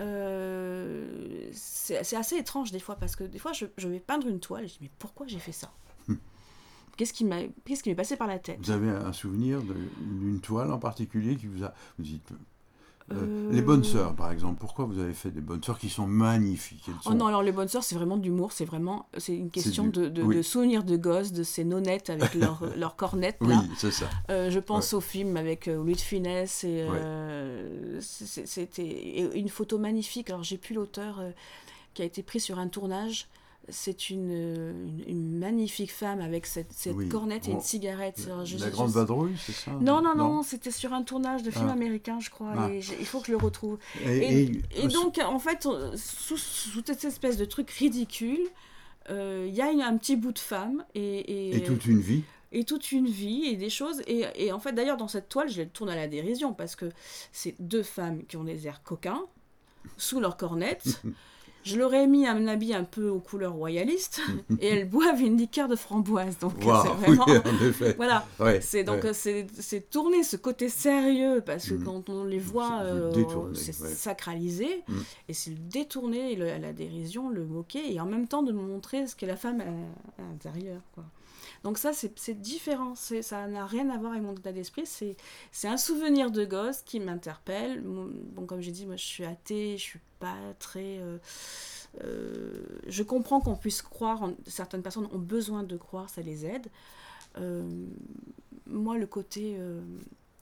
Euh, 0.00 1.48
c'est 1.52 2.16
assez 2.16 2.36
étrange 2.36 2.72
des 2.72 2.78
fois 2.80 2.96
parce 2.96 3.14
que 3.14 3.24
des 3.24 3.38
fois 3.38 3.52
je, 3.52 3.66
je 3.76 3.88
vais 3.88 4.00
peindre 4.00 4.26
une 4.26 4.40
toile 4.40 4.64
et 4.64 4.68
je 4.68 4.72
dis 4.74 4.78
mais 4.82 4.90
pourquoi 4.98 5.26
j'ai 5.26 5.38
fait 5.38 5.52
ça 5.52 5.70
Hmm. 6.08 6.16
Qu'est-ce 6.96 7.12
qui 7.12 7.24
m'est 7.24 7.94
passé 7.94 8.16
par 8.16 8.26
la 8.26 8.38
tête? 8.40 8.58
Vous 8.60 8.70
avez 8.72 8.90
un 8.90 9.12
souvenir 9.12 9.60
d'une 10.00 10.40
toile 10.40 10.72
en 10.72 10.78
particulier 10.80 11.36
qui 11.36 11.46
vous 11.46 11.62
a. 11.62 11.72
Vous 11.98 12.04
dites. 12.04 12.28
Euh, 13.16 13.48
Les 13.50 13.62
bonnes 13.62 13.84
sœurs, 13.84 14.14
par 14.14 14.30
exemple. 14.30 14.58
Pourquoi 14.60 14.84
vous 14.86 14.98
avez 14.98 15.12
fait 15.14 15.30
des 15.30 15.40
bonnes 15.40 15.62
sœurs 15.62 15.78
qui 15.78 15.88
sont 15.88 16.06
magnifiques? 16.06 16.90
Oh 17.06 17.14
non, 17.14 17.26
alors 17.26 17.42
les 17.42 17.52
bonnes 17.52 17.68
sœurs, 17.68 17.84
c'est 17.84 17.94
vraiment 17.94 18.16
de 18.16 18.22
l'humour, 18.24 18.52
c'est 18.52 18.64
vraiment, 18.64 19.06
c'est 19.18 19.34
une 19.36 19.50
question 19.50 19.84
du- 19.84 19.90
de, 20.00 20.08
de, 20.08 20.22
oui. 20.22 20.36
de 20.36 20.42
souvenirs 20.42 20.84
de 20.84 20.96
gosses, 20.96 21.32
de 21.32 21.42
ces 21.42 21.64
nonnettes 21.64 22.10
avec 22.10 22.34
leurs 22.34 22.96
cornettes 22.96 23.36
Oui, 23.40 23.54
c'est 23.76 23.90
ça. 23.92 24.06
Euh, 24.30 24.50
je 24.50 24.58
pense 24.58 24.92
au 24.94 25.00
film 25.00 25.36
avec 25.36 25.68
euh, 25.68 25.76
Louis 25.76 25.94
de 25.94 26.00
Funès 26.00 26.64
et 26.64 26.84
Ouais. 26.84 26.98
euh, 27.02 27.98
c'était 28.00 29.30
une 29.34 29.48
photo 29.48 29.78
magnifique. 29.78 30.30
Alors 30.30 30.42
j'ai 30.42 30.58
plus 30.58 30.74
l'auteur 30.74 31.20
qui 31.94 32.02
a 32.02 32.04
été 32.04 32.22
pris 32.22 32.40
sur 32.40 32.58
un 32.58 32.68
tournage. 32.68 33.28
C'est 33.68 34.10
une, 34.10 34.30
euh, 34.32 34.72
une, 34.72 35.04
une 35.08 35.38
magnifique 35.38 35.92
femme 35.92 36.20
avec 36.20 36.46
cette, 36.46 36.72
cette 36.72 36.96
Oui. 36.96 37.08
cornette 37.08 37.46
et 37.48 37.52
une 37.52 37.60
cigarette. 37.60 38.28
Je- 38.44 38.58
La 38.58 38.66
je- 38.66 38.70
grande 38.72 38.88
je- 38.88 38.94
vadrouille, 38.94 39.36
c'est 39.38 39.52
ça 39.52 39.70
Non, 39.80 40.02
non, 40.02 40.14
non, 40.16 40.42
c'était 40.42 40.72
sur 40.72 40.92
un 40.92 41.02
tournage 41.02 41.42
de 41.44 41.50
film 41.50 41.66
Ah. 41.68 41.72
américain, 41.72 42.18
je 42.20 42.28
crois. 42.30 42.52
Ah. 42.56 42.70
et 42.72 42.78
il 42.98 43.06
faut 43.06 43.20
que 43.20 43.26
je 43.28 43.32
le 43.32 43.38
retrouve. 43.38 43.78
Et, 44.04 44.16
Et, 44.18 44.42
et- 44.42 44.84
et 44.84 44.88
donc, 44.88 45.18
en 45.24 45.38
fait, 45.38 45.66
on- 45.66 45.96
sous, 45.96 46.36
sous 46.36 46.82
cette 46.84 47.04
espèce 47.04 47.36
de 47.36 47.44
truc 47.44 47.70
ridicule, 47.70 48.40
euh, 49.10 49.46
il 49.48 49.54
y 49.54 49.62
a 49.62 49.70
une- 49.70 49.80
un 49.80 49.96
petit 49.96 50.16
bout 50.16 50.32
de 50.32 50.38
femme 50.40 50.84
et, 50.96 51.56
et, 51.56 51.62
toute 51.62 51.86
une 51.86 52.00
vie. 52.00 52.24
et 52.50 52.64
toute 52.64 52.90
une 52.92 53.06
vie 53.06 53.44
et 53.46 53.56
des 53.56 53.70
choses. 53.70 54.02
Et, 54.08 54.24
et 54.34 54.50
en 54.52 54.58
fait, 54.58 54.72
d'ailleurs, 54.72 54.96
dans 54.96 55.08
cette 55.08 55.28
toile, 55.28 55.48
je 55.48 55.62
les 55.62 55.68
tourne 55.68 55.88
à 55.88 55.96
la 55.96 56.08
dérision 56.08 56.52
parce 56.52 56.74
que 56.76 56.90
c'est 57.30 57.54
deux 57.60 57.82
femmes 57.84 58.24
qui 58.26 58.36
ont 58.36 58.44
des 58.44 58.66
airs 58.66 58.82
coquins, 58.82 59.22
sous 59.96 60.18
leurs 60.18 60.36
cornettes. 60.36 61.00
Je 61.64 61.78
leur 61.78 61.94
ai 61.94 62.06
mis 62.06 62.26
un 62.26 62.46
habit 62.48 62.74
un 62.74 62.84
peu 62.84 63.08
aux 63.08 63.20
couleurs 63.20 63.52
royalistes 63.52 64.20
et 64.60 64.66
elles 64.68 64.88
boivent 64.88 65.20
une 65.20 65.36
liqueur 65.36 65.68
de 65.68 65.76
framboise. 65.76 66.38
Donc, 66.38 66.54
euh, 66.66 66.74
c'est 66.82 66.88
vraiment. 66.88 67.24
oui, 67.28 67.36
en 67.44 67.64
effet. 67.66 67.94
Voilà, 67.96 68.26
Ouais, 68.40 68.60
c'est 68.60 68.84
donc 68.84 69.04
ouais. 69.04 69.10
euh, 69.10 69.12
c'est 69.12 69.46
c'est 69.58 69.88
tourner 69.90 70.22
ce 70.24 70.36
côté 70.36 70.68
sérieux 70.68 71.42
parce 71.44 71.68
que 71.68 71.74
Mhm. 71.74 71.84
quand 71.84 72.08
on 72.08 72.24
les 72.24 72.38
voit, 72.38 72.80
euh, 72.82 73.12
c'est 73.54 73.80
ouais. 73.80 73.88
sacralisé 73.88 74.82
Mhm. 74.88 75.04
et 75.28 75.34
c'est 75.34 75.50
le 75.50 75.56
détourner, 75.58 76.34
le- 76.36 76.58
la 76.58 76.72
dérision, 76.72 77.28
le 77.30 77.44
moquer 77.44 77.92
et 77.92 78.00
en 78.00 78.06
même 78.06 78.26
temps 78.28 78.42
de 78.42 78.52
montrer 78.52 79.06
ce 79.06 79.14
qu'est 79.16 79.26
la 79.26 79.36
femme 79.36 79.60
à, 79.60 80.22
à 80.22 80.26
l'intérieur. 80.26 80.80
Quoi. 80.94 81.04
Donc 81.64 81.78
ça 81.78 81.92
c'est 81.92 82.12
c'est 82.18 82.40
différent, 82.40 82.94
ça 82.96 83.46
n'a 83.46 83.66
rien 83.66 83.88
à 83.90 83.96
voir 83.98 84.12
avec 84.12 84.24
mon 84.24 84.34
état 84.34 84.50
d'esprit, 84.52 84.82
c'est 84.84 85.16
c'est 85.52 85.68
un 85.68 85.76
souvenir 85.76 86.30
de 86.32 86.44
gosse 86.44 86.82
qui 86.82 86.98
m'interpelle. 86.98 87.82
Bon 87.84 88.46
comme 88.46 88.60
j'ai 88.60 88.72
dit, 88.72 88.84
moi 88.84 88.96
je 88.96 89.04
suis 89.04 89.24
athée, 89.24 89.76
je 89.78 89.82
suis 89.82 90.00
très 90.58 90.98
euh, 90.98 91.18
euh, 92.04 92.62
je 92.86 93.02
comprends 93.02 93.40
qu'on 93.40 93.56
puisse 93.56 93.82
croire, 93.82 94.22
en- 94.22 94.34
certaines 94.46 94.82
personnes 94.82 95.08
ont 95.12 95.18
besoin 95.18 95.62
de 95.62 95.76
croire, 95.76 96.08
ça 96.10 96.22
les 96.22 96.46
aide. 96.46 96.66
Euh, 97.38 97.86
moi, 98.66 98.98
le 98.98 99.06
côté 99.06 99.58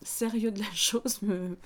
sérieux 0.01 0.51
de 0.51 0.59
la 0.59 0.71
chose, 0.73 1.21
me... 1.21 1.57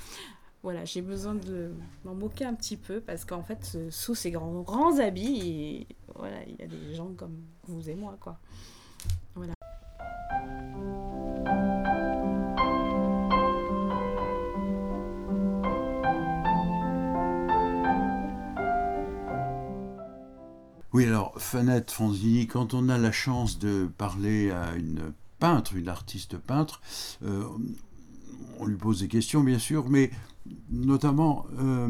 voilà, 0.64 0.86
j'ai 0.86 1.02
besoin 1.02 1.36
de 1.36 1.72
m'en 2.04 2.16
moquer 2.16 2.46
un 2.46 2.54
petit 2.56 2.78
peu 2.78 3.00
parce 3.02 3.26
qu'en 3.26 3.44
fait, 3.44 3.78
sous 3.92 4.16
ces 4.16 4.32
grands, 4.32 4.62
grands 4.62 4.98
habits, 5.00 5.88
voilà, 6.16 6.44
il 6.48 6.56
y 6.60 6.64
a 6.64 6.68
des 6.68 6.96
gens 6.96 7.14
comme 7.14 7.38
vous 7.68 7.90
et 7.90 7.96
moi, 7.96 8.18
quoi. 8.20 8.40
Oui, 20.96 21.06
alors, 21.08 21.34
Fanette 21.36 21.92
Franzini, 21.92 22.48
quand 22.48 22.74
on 22.74 22.88
a 22.88 22.98
la 22.98 23.12
chance 23.12 23.60
de 23.60 23.90
parler 23.98 24.52
à 24.52 24.76
une 24.76 25.12
peintre, 25.40 25.76
une 25.76 25.90
artiste 25.90 26.38
peintre, 26.38 26.80
euh, 27.26 27.44
on 28.60 28.66
lui 28.66 28.78
pose 28.78 29.02
des 29.02 29.10
questions, 29.10 29.44
bien 29.44 29.60
sûr, 29.60 29.90
mais 29.90 30.10
notamment 30.72 31.48
euh, 31.60 31.90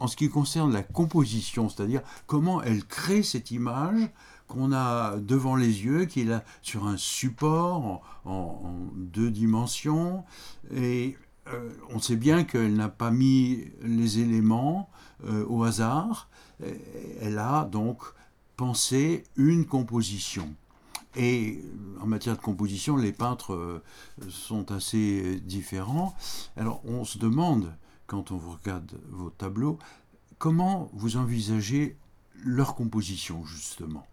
en 0.00 0.08
ce 0.08 0.16
qui 0.16 0.28
concerne 0.28 0.72
la 0.72 0.82
composition, 0.82 1.68
c'est-à-dire 1.68 2.02
comment 2.26 2.60
elle 2.60 2.84
crée 2.84 3.22
cette 3.22 3.52
image 3.52 4.10
qu'on 4.48 4.72
a 4.72 5.16
devant 5.18 5.54
les 5.54 5.84
yeux, 5.84 6.06
qui 6.06 6.22
est 6.22 6.24
là 6.24 6.42
sur 6.62 6.88
un 6.88 6.96
support 6.96 8.02
en, 8.24 8.74
deux 8.96 9.30
dimensions, 9.30 10.24
et 10.74 11.16
euh, 11.46 11.70
on 11.90 12.00
sait 12.00 12.16
bien 12.16 12.42
qu'elle 12.42 12.74
n'a 12.74 12.88
pas 12.88 13.12
mis 13.12 13.70
les 13.82 14.18
éléments 14.18 14.90
au 15.48 15.62
hasard, 15.62 16.29
elle 17.20 17.38
a 17.38 17.64
donc 17.64 18.02
pensé 18.56 19.24
une 19.36 19.66
composition. 19.66 20.54
Et 21.16 21.62
euh, 21.64 22.02
en 22.02 22.06
matière 22.06 22.36
de 22.36 22.42
composition, 22.42 22.96
les 22.96 23.12
peintres 23.12 23.54
euh, 23.54 23.82
sont 24.28 24.70
assez 24.70 25.40
différents. 25.40 26.14
Alors 26.56 26.80
on 26.84 27.04
se 27.04 27.18
demande, 27.18 27.72
quand 28.06 28.30
on 28.30 28.38
regarde 28.38 28.92
vos 29.10 29.30
tableaux, 29.30 29.78
comment 30.38 30.90
vous 30.92 31.16
envisagez 31.16 31.96
leur 32.44 32.74
composition, 32.74 33.44
justement 33.44 34.06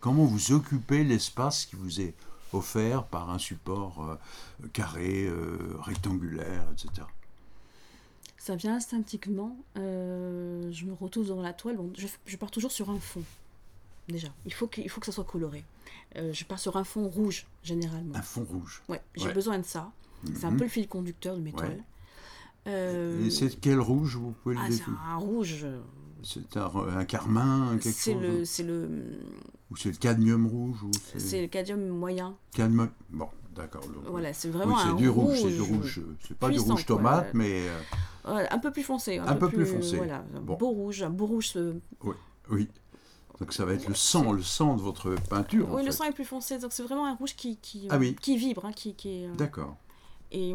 Comment 0.00 0.26
vous 0.26 0.52
occupez 0.52 1.02
l'espace 1.02 1.66
qui 1.66 1.74
vous 1.74 2.00
est 2.00 2.14
offert 2.52 3.04
par 3.04 3.30
un 3.30 3.38
support 3.38 4.04
euh, 4.04 4.68
carré, 4.72 5.26
euh, 5.26 5.76
rectangulaire, 5.80 6.64
etc. 6.72 7.06
Ça 8.38 8.54
vient 8.56 8.76
instinctivement. 8.76 9.56
euh, 9.76 10.70
je 10.72 10.84
me 10.86 10.92
retrouve 10.94 11.26
dans 11.28 11.42
la 11.42 11.52
toile. 11.52 11.76
Bon, 11.76 11.90
je, 11.96 12.06
je 12.26 12.36
pars 12.36 12.50
toujours 12.50 12.70
sur 12.72 12.88
un 12.90 12.98
fond. 12.98 13.22
Déjà, 14.08 14.28
il 14.46 14.54
faut 14.54 14.66
que, 14.68 14.80
il 14.80 14.88
faut 14.88 15.00
que 15.00 15.06
ça 15.06 15.12
soit 15.12 15.24
coloré. 15.24 15.64
Euh, 16.16 16.32
je 16.32 16.44
pars 16.44 16.58
sur 16.58 16.76
un 16.76 16.84
fond 16.84 17.08
rouge, 17.08 17.46
généralement. 17.62 18.14
Un 18.14 18.22
fond 18.22 18.44
rouge. 18.48 18.82
Ouais, 18.88 19.02
j'ai 19.16 19.26
Ouais. 19.26 19.32
besoin 19.34 19.58
de 19.58 19.64
ça. 19.64 19.90
C'est 20.34 20.44
un 20.46 20.50
Mhm. 20.52 20.56
peu 20.56 20.64
le 20.64 20.70
fil 20.70 20.88
conducteur 20.88 21.36
de 21.36 21.40
mes 21.42 21.50
Ouais. 21.52 21.56
toiles. 21.58 21.84
Euh, 22.66 23.24
Et 23.26 23.30
c'est 23.30 23.58
quel 23.60 23.80
rouge, 23.80 24.16
vous 24.16 24.32
pouvez 24.42 24.54
le 24.54 24.60
ah, 24.62 24.68
c'est 24.70 24.82
un 25.06 25.16
rouge. 25.16 25.60
euh, 25.64 25.80
C'est 26.22 26.56
un, 26.56 26.70
un 26.74 27.04
carmin, 27.04 27.78
quelque 27.80 27.96
chose 27.98 28.20
le, 28.22 28.44
c'est 28.44 28.62
le, 28.64 29.20
Ou 29.70 29.76
c'est 29.76 29.90
le 29.90 29.96
cadmium 29.96 30.46
rouge 30.46 30.82
ou 30.82 30.90
c'est 31.16 31.40
le 31.42 31.46
cadmium 31.48 31.86
moyen. 31.88 32.36
cadmium 32.52 32.90
Bon, 33.10 33.28
d'accord. 33.58 33.82
Voilà, 34.06 34.32
c'est 34.32 34.48
oui, 34.48 34.54
vraiment 34.54 34.78
un 34.78 34.94
du 34.94 35.08
rouge, 35.08 35.38
rouge. 35.38 35.38
c'est 35.42 35.54
du 35.56 35.60
rouge. 35.60 35.98
euh, 35.98 36.16
C'est 36.26 36.38
pas 36.38 36.48
du 36.48 36.58
rouge 36.58 36.86
quoi. 36.86 36.96
tomate, 36.96 37.34
mais 37.34 37.62
euh, 38.26 38.46
un 38.50 38.58
peu 38.58 38.70
plus 38.70 38.82
foncé. 38.82 39.18
Un, 39.18 39.26
Un 39.26 39.36
peu 39.36 39.48
plus 39.50 39.66
foncé. 39.66 39.96
Voilà, 39.96 40.24
un 40.34 40.40
Bon. 40.40 40.56
beau 40.56 40.68
rouge, 40.70 41.02
un 41.02 41.10
beau 41.10 41.26
rouge. 41.26 41.52
euh, 41.56 41.74
oui. 42.50 42.68
Donc 43.40 43.52
ça 43.52 43.64
va 43.64 43.74
être 43.74 43.86
le 43.86 43.94
sang, 43.94 44.32
le 44.32 44.42
sang 44.42 44.74
de 44.76 44.80
votre 44.80 45.14
peinture. 45.28 45.68
Oui, 45.70 45.82
le 45.84 45.90
fait. 45.90 45.96
sang 45.98 46.04
est 46.04 46.12
plus 46.12 46.24
foncé, 46.24 46.58
donc 46.58 46.72
c'est 46.72 46.82
vraiment 46.82 47.06
un 47.06 47.14
rouge 47.14 47.36
qui, 47.36 47.56
qui, 47.58 47.86
Ah 47.90 47.98
oui. 47.98 48.16
qui 48.20 48.36
vibre, 48.36 48.64
hein, 48.64 48.72
qui, 48.72 48.94
qui 48.94 49.22
est, 49.22 49.26
euh, 49.28 49.34
D'accord. 49.34 49.76
Et 50.32 50.54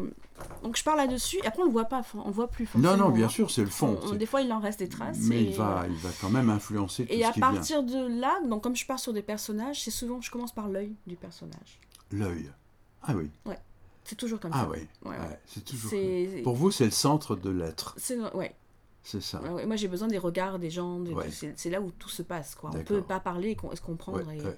donc 0.62 0.76
je 0.76 0.84
pars 0.84 0.94
là-dessus. 0.94 1.38
Après 1.44 1.62
on 1.62 1.64
le 1.64 1.72
voit 1.72 1.86
pas, 1.86 2.02
on 2.14 2.26
le 2.28 2.32
voit 2.32 2.46
plus 2.48 2.64
forcément. 2.66 2.96
Non, 2.96 3.06
non, 3.06 3.10
bien 3.10 3.28
sûr, 3.28 3.50
c'est 3.50 3.62
le 3.62 3.70
fond. 3.70 3.98
On- 4.04 4.12
des 4.14 4.26
fois 4.26 4.40
il 4.42 4.52
en 4.52 4.60
reste 4.60 4.78
des 4.80 4.88
traces. 4.88 5.18
Mais 5.22 5.42
et, 5.42 5.50
il 5.50 5.56
va, 5.56 5.86
il 5.88 5.96
va 5.96 6.10
quand 6.20 6.30
même 6.30 6.48
influencer 6.50 7.06
tout 7.06 7.12
Et 7.12 7.22
ce 7.22 7.26
à 7.26 7.32
qui 7.32 7.40
vient. 7.40 7.50
partir 7.52 7.82
de 7.82 8.20
là, 8.20 8.38
donc 8.46 8.62
comme 8.62 8.76
je 8.76 8.86
pars 8.86 9.00
sur 9.00 9.12
des 9.12 9.22
personnages, 9.22 9.82
c'est 9.82 9.90
souvent 9.90 10.20
je 10.20 10.30
commence 10.30 10.52
par 10.54 10.68
l'œil 10.68 10.94
du 11.08 11.16
personnage. 11.16 11.80
L'œil. 12.12 12.52
Ah 13.06 13.14
oui. 13.14 13.30
C'est 14.04 14.16
toujours 14.16 14.38
comme 14.38 14.50
Ah 14.52 14.64
ça. 14.64 14.68
oui. 14.70 14.78
Ouais, 15.04 15.10
ouais. 15.12 15.18
Ouais, 15.18 15.40
c'est 15.46 15.64
toujours. 15.64 15.90
Pour 16.42 16.54
vous, 16.56 16.70
c'est 16.70 16.84
le 16.84 16.90
centre 16.90 17.36
de 17.36 17.48
l'être. 17.50 17.94
c'est 17.96 18.18
ouais. 18.34 18.54
C'est 19.02 19.20
ça. 19.22 19.40
Ouais, 19.42 19.50
ouais, 19.50 19.66
Moi 19.66 19.76
j'ai 19.76 19.88
besoin 19.88 20.08
des 20.08 20.18
regards 20.18 20.58
des 20.58 20.70
gens. 20.70 20.98
Ouais. 21.00 21.28
C'est 21.56 21.70
là 21.70 21.80
où 21.80 21.90
tout 21.90 22.08
se 22.08 22.22
passe. 22.22 22.54
Quoi. 22.54 22.70
On 22.70 22.72
D'accord. 22.72 22.96
peut 22.98 23.02
pas 23.02 23.20
parler 23.20 23.50
et, 23.50 23.76
se 23.76 23.80
comprendre. 23.82 24.26
Ouais, 24.26 24.38
et 24.38 24.42
ouais. 24.42 24.56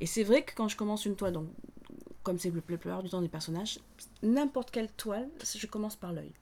et 0.00 0.06
c'est 0.06 0.22
vrai 0.22 0.44
que 0.44 0.52
quand 0.54 0.68
je 0.68 0.76
commence 0.76 1.04
une 1.04 1.16
toile, 1.16 1.32
donc 1.32 1.48
comme 2.22 2.38
c'est 2.38 2.50
le 2.50 2.56
la 2.68 2.76
plupart 2.76 3.02
du 3.02 3.08
temps 3.10 3.20
des 3.20 3.28
personnages, 3.28 3.80
n'importe 4.22 4.70
quelle 4.70 4.90
toile, 4.92 5.28
je 5.42 5.66
commence 5.66 5.96
par 5.96 6.12
l'œil. 6.12 6.32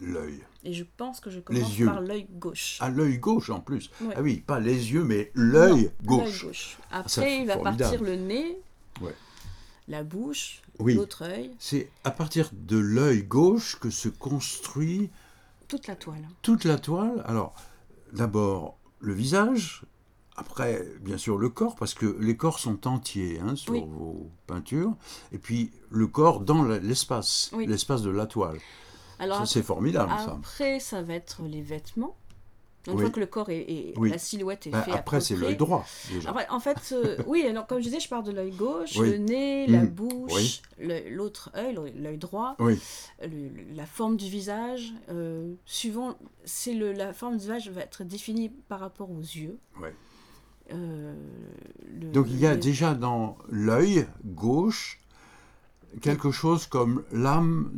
L'œil. 0.00 0.40
Et 0.64 0.72
je 0.72 0.84
pense 0.96 1.20
que 1.20 1.30
je 1.30 1.38
commence 1.40 1.78
yeux. 1.78 1.86
par 1.86 2.00
l'œil 2.00 2.26
gauche. 2.32 2.78
Ah, 2.80 2.90
l'œil 2.90 3.18
gauche 3.18 3.50
en 3.50 3.60
plus. 3.60 3.90
Ouais. 4.00 4.14
Ah 4.16 4.22
oui, 4.22 4.38
pas 4.40 4.58
les 4.58 4.92
yeux, 4.92 5.04
mais 5.04 5.30
l'œil 5.34 5.92
gauche. 6.02 6.44
gauche. 6.46 6.78
ça, 6.90 6.98
Après, 6.98 7.38
il 7.38 7.46
va 7.46 7.54
formidable. 7.54 7.78
partir 7.78 8.02
le 8.02 8.16
nez, 8.16 8.58
Ouais. 9.00 9.14
la 9.86 10.02
bouche, 10.02 10.62
Oui. 10.80 10.94
l'autre 10.94 11.22
œil, 11.22 11.52
C'est 11.58 11.90
à 12.04 12.10
partir 12.10 12.50
de 12.52 12.76
l'œil 12.78 13.22
gauche 13.22 13.78
que 13.80 13.90
se 13.90 14.08
construit 14.08 15.10
toute 15.68 15.86
la 15.86 15.96
toile. 15.96 16.26
toute 16.42 16.64
la 16.64 16.78
toile. 16.78 17.22
Alors, 17.26 17.54
d'abord 18.12 18.76
le 19.00 19.12
visage, 19.14 19.82
après, 20.36 20.84
bien 21.00 21.16
sûr, 21.18 21.38
le 21.38 21.48
corps, 21.48 21.76
parce 21.76 21.94
que 21.94 22.16
les 22.20 22.36
corps 22.36 22.58
sont 22.58 22.86
entiers 22.88 23.38
hein, 23.40 23.54
sur 23.54 23.72
Oui. 23.72 23.84
vos 23.86 24.30
peintures, 24.46 24.94
et 25.32 25.38
puis 25.38 25.70
le 25.90 26.06
corps 26.08 26.40
dans 26.40 26.64
l'espace, 26.64 27.50
Oui. 27.52 27.66
l'espace 27.66 28.02
de 28.02 28.10
la 28.10 28.26
toile. 28.26 28.58
Alors 29.20 29.38
Ça, 29.38 29.46
c'est 29.46 29.62
formidable, 29.62 30.10
ça. 30.18 30.32
après, 30.32 30.80
ça 30.80 31.02
va 31.02 31.14
être 31.14 31.42
les 31.42 31.62
vêtements. 31.62 32.16
Une 32.86 32.98
fois 32.98 33.10
que 33.10 33.20
le 33.20 33.26
corps 33.26 33.50
et 33.50 33.94
la 34.00 34.18
silhouette 34.18 34.66
est 34.66 34.70
ben, 34.70 34.82
fait. 34.82 34.92
Après, 34.92 35.20
c'est 35.20 35.36
l'œil 35.36 35.56
droit. 35.56 35.86
Déjà. 36.12 36.34
en 36.50 36.60
fait, 36.60 36.92
euh, 36.92 37.16
oui, 37.26 37.46
alors, 37.46 37.66
comme 37.66 37.78
je 37.78 37.84
disais, 37.84 38.00
je 38.00 38.08
pars 38.08 38.22
de 38.22 38.32
l'œil 38.32 38.50
gauche, 38.50 38.96
le 38.98 39.16
nez, 39.16 39.66
la 39.66 39.82
mmh. 39.82 39.88
bouche, 39.88 40.62
l'autre 40.78 41.50
œil, 41.56 41.78
l'œil 41.96 42.18
droit, 42.18 42.56
la 43.20 43.86
forme 43.86 44.16
du 44.16 44.28
visage. 44.28 44.92
Euh, 45.10 45.54
suivant, 45.64 46.16
c'est 46.44 46.74
la 46.74 47.12
forme 47.12 47.34
du 47.34 47.42
visage 47.42 47.68
va 47.70 47.82
être 47.82 48.04
définie 48.04 48.50
par 48.68 48.80
rapport 48.80 49.10
aux 49.10 49.20
yeux. 49.20 49.58
Euh, 50.72 51.14
Donc 52.12 52.26
il 52.30 52.38
y 52.38 52.46
a 52.46 52.56
déjà 52.56 52.94
dans 52.94 53.36
l'œil 53.50 54.06
gauche 54.24 55.00
quelque 56.00 56.30
chose 56.30 56.66
comme 56.66 57.04
l'âme, 57.12 57.70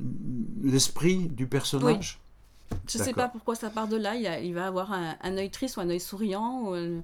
l'esprit 0.62 1.28
du 1.28 1.46
personnage? 1.46 2.20
Je 2.88 2.98
ne 2.98 3.02
sais 3.02 3.12
pas 3.12 3.28
pourquoi 3.28 3.54
ça 3.54 3.70
part 3.70 3.88
de 3.88 3.96
là. 3.96 4.14
Il, 4.14 4.54
va 4.54 4.66
avoir 4.66 4.92
un, 4.92 5.36
œil 5.36 5.50
triste 5.50 5.76
ou 5.76 5.80
un 5.80 5.90
œil 5.90 6.00
souriant, 6.00 6.68
ou 6.68 6.74
un, 6.74 7.02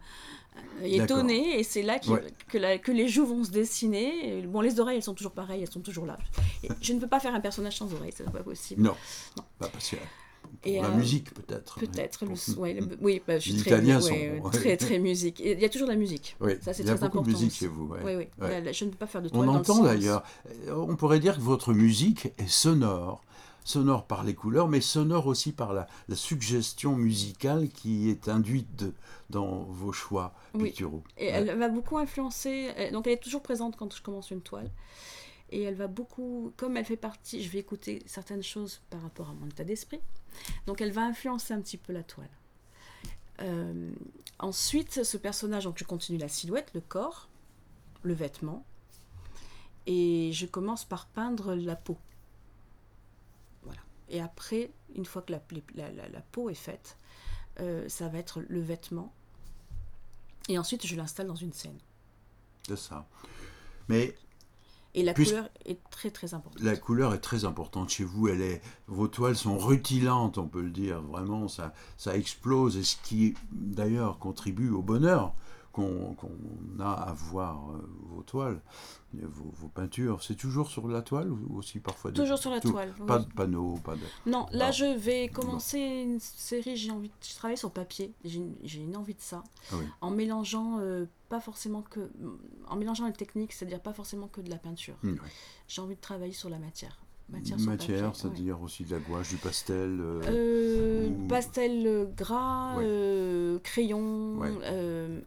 étonné, 0.82 1.58
et 1.58 1.62
c'est 1.62 1.82
là 1.82 1.98
que, 1.98 2.76
que, 2.76 2.92
les 2.92 3.08
joues 3.08 3.26
vont 3.26 3.44
se 3.44 3.50
dessiner. 3.50 4.42
Bon, 4.46 4.60
les 4.60 4.80
oreilles, 4.80 4.96
elles 4.96 5.02
sont 5.02 5.14
toujours 5.14 5.32
pareilles, 5.32 5.62
elles 5.62 5.70
sont 5.70 5.80
toujours 5.80 6.06
là. 6.06 6.18
je 6.80 6.92
ne 6.92 7.00
peux 7.00 7.08
pas 7.08 7.20
faire 7.20 7.34
un 7.34 7.40
personnage 7.40 7.78
sans 7.78 7.92
oreilles, 7.92 8.12
c'est 8.14 8.30
pas 8.30 8.42
possible. 8.42 8.82
Non, 8.82 8.94
non. 9.36 9.44
pas 9.58 9.68
possible. 9.68 10.02
Pour 10.60 10.82
la 10.82 10.88
euh, 10.88 10.96
musique 10.96 11.32
peut-être. 11.32 11.80
Peut-être, 11.80 12.24
oui, 13.00 13.22
bah, 13.26 13.38
je 13.38 13.50
suis 13.52 13.62
très, 13.62 13.80
très, 14.52 14.76
très 14.76 14.98
musique. 14.98 15.40
Il 15.40 15.58
y 15.58 15.64
a 15.64 15.68
toujours 15.68 15.88
de 15.88 15.92
la 15.92 15.98
musique. 15.98 16.36
Oui. 16.40 16.52
Ça 16.60 16.72
c'est 16.72 16.84
très 16.84 16.92
important. 16.92 17.24
Il 17.24 17.32
y 17.32 17.34
a 17.34 17.34
beaucoup 17.34 17.38
de 17.38 17.44
musique 17.44 17.58
chez 17.58 17.66
vous. 17.66 17.90
Oui, 18.04 18.14
oui. 18.16 18.28
Je 18.72 18.84
ne 18.84 18.90
peux 18.90 18.96
pas 18.96 19.06
faire 19.06 19.22
de 19.22 19.30
On 19.32 19.48
entend 19.48 19.82
d'ailleurs. 19.82 20.22
On 20.68 20.94
pourrait 20.94 21.20
dire 21.20 21.36
que 21.36 21.40
votre 21.40 21.72
musique 21.72 22.26
est 22.38 22.48
sonore 22.48 23.22
sonore 23.64 24.06
par 24.06 24.24
les 24.24 24.34
couleurs, 24.34 24.68
mais 24.68 24.80
sonore 24.80 25.26
aussi 25.26 25.52
par 25.52 25.72
la, 25.72 25.86
suggestion 26.14 26.96
musicale 26.96 27.68
qui 27.68 28.10
est 28.10 28.28
induite 28.28 28.84
dans 29.30 29.64
vos 29.64 29.92
choix 29.92 30.34
picturaux. 30.58 31.02
Et 31.16 31.26
elle 31.26 31.56
va 31.56 31.68
beaucoup 31.68 31.98
influencer, 31.98 32.90
donc 32.92 33.06
elle 33.06 33.14
est 33.14 33.22
toujours 33.22 33.42
présente 33.42 33.76
quand 33.76 33.94
je 33.94 34.02
commence 34.02 34.30
une 34.30 34.42
toile. 34.42 34.70
Et 35.52 35.62
elle 35.62 35.74
va 35.74 35.86
beaucoup, 35.86 36.52
comme 36.56 36.78
elle 36.78 36.84
fait 36.86 36.96
partie, 36.96 37.42
je 37.42 37.50
vais 37.50 37.58
écouter 37.58 38.02
certaines 38.06 38.42
choses 38.42 38.80
par 38.88 39.02
rapport 39.02 39.28
à 39.28 39.34
mon 39.34 39.46
état 39.46 39.64
d'esprit. 39.64 40.00
Donc 40.66 40.80
elle 40.80 40.92
va 40.92 41.02
influencer 41.02 41.52
un 41.52 41.60
petit 41.60 41.76
peu 41.76 41.92
la 41.92 42.02
toile. 42.02 42.30
Euh, 43.42 43.92
ensuite, 44.38 45.04
ce 45.04 45.16
personnage, 45.18 45.64
donc 45.64 45.76
je 45.78 45.84
continue 45.84 46.18
la 46.18 46.28
silhouette, 46.28 46.70
le 46.74 46.80
corps, 46.80 47.28
le 48.02 48.14
vêtement. 48.14 48.64
Et 49.86 50.30
je 50.32 50.46
commence 50.46 50.86
par 50.86 51.06
peindre 51.06 51.54
la 51.54 51.76
peau. 51.76 51.98
Et 54.12 54.20
après, 54.20 54.70
une 54.94 55.06
fois 55.06 55.22
que 55.22 55.32
la, 55.32 55.40
la, 55.74 56.20
peau 56.20 56.50
est 56.50 56.54
faite, 56.54 56.98
euh, 57.60 57.88
ça 57.88 58.08
va 58.08 58.18
être 58.18 58.42
le 58.46 58.60
vêtement. 58.60 59.12
Et 60.48 60.58
ensuite, 60.58 60.86
je 60.86 60.94
l'installe 60.94 61.26
dans 61.26 61.34
une 61.34 61.52
scène. 61.52 61.78
C'est 62.68 62.78
ça. 62.78 63.06
Mais 63.88 64.14
et 64.94 65.02
la 65.02 65.14
couleur 65.14 65.48
est 65.64 65.82
très 65.88 66.10
très 66.10 66.34
importante. 66.34 66.62
La 66.62 66.76
couleur 66.76 67.14
est 67.14 67.20
très 67.20 67.46
importante 67.46 67.88
chez 67.88 68.04
vous. 68.04 68.28
Elle 68.28 68.42
est, 68.42 68.60
vos 68.86 69.08
toiles 69.08 69.36
sont 69.36 69.56
rutilantes, 69.56 70.36
on 70.36 70.46
peut 70.46 70.60
le 70.60 70.70
dire. 70.70 71.00
Vraiment, 71.00 71.48
ça, 71.48 71.72
ça 71.96 72.14
explose. 72.14 72.76
Et 72.76 72.82
ce 72.82 72.96
qui, 73.02 73.34
d'ailleurs, 73.50 74.18
contribue 74.18 74.68
au 74.68 74.82
bonheur 74.82 75.34
qu'on 75.72 76.16
a 76.78 76.92
à 76.92 77.12
voir 77.12 77.70
euh, 77.70 77.88
vos 78.10 78.22
toiles, 78.22 78.60
vos, 79.14 79.68
peintures. 79.68 80.22
C'est 80.22 80.34
toujours 80.34 80.70
sur 80.70 80.86
la 80.86 81.02
toile 81.02 81.30
ou 81.30 81.58
aussi 81.58 81.80
parfois 81.80 82.12
Toujours 82.12 82.38
sur 82.38 82.50
la 82.50 82.60
toile. 82.60 82.92
Pas 83.06 83.18
de 83.18 83.32
panneaux, 83.32 83.78
pas 83.84 83.94
de. 83.94 84.02
Non, 84.30 84.46
là 84.52 84.70
je 84.70 84.84
vais 84.84 85.28
commencer 85.28 85.78
une 85.78 86.20
série. 86.20 86.76
J'ai 86.76 86.90
envie. 86.90 87.08
De... 87.08 87.14
Je 87.26 87.34
travaille 87.34 87.56
sur 87.56 87.70
papier. 87.70 88.12
J'ai 88.24 88.80
une 88.80 88.96
envie 88.96 89.14
de 89.14 89.20
ça. 89.20 89.42
Ah 89.72 89.76
en 90.00 90.10
mélangeant 90.10 90.78
euh, 90.80 91.06
pas 91.28 91.40
forcément 91.40 91.82
que, 91.82 92.10
en 92.68 92.76
mélangeant 92.76 93.06
les 93.06 93.12
techniques, 93.12 93.52
c'est-à-dire 93.52 93.80
pas 93.80 93.94
forcément 93.94 94.28
que 94.28 94.40
de 94.40 94.50
la 94.50 94.58
peinture. 94.58 94.96
Mmh, 95.02 95.14
J'ai 95.68 95.80
envie 95.80 95.96
de 95.96 96.00
travailler 96.00 96.34
sur 96.34 96.50
la 96.50 96.58
matière. 96.58 96.98
Matière, 97.32 98.14
c'est-à-dire 98.14 98.60
aussi 98.60 98.84
de 98.84 98.90
la 98.92 98.98
gouache, 98.98 99.30
du 99.30 99.36
pastel 99.36 99.98
euh, 100.00 100.20
euh, 100.26 101.28
Pastel 101.28 101.86
euh, 101.86 102.04
gras, 102.16 102.76
crayon, 103.62 104.40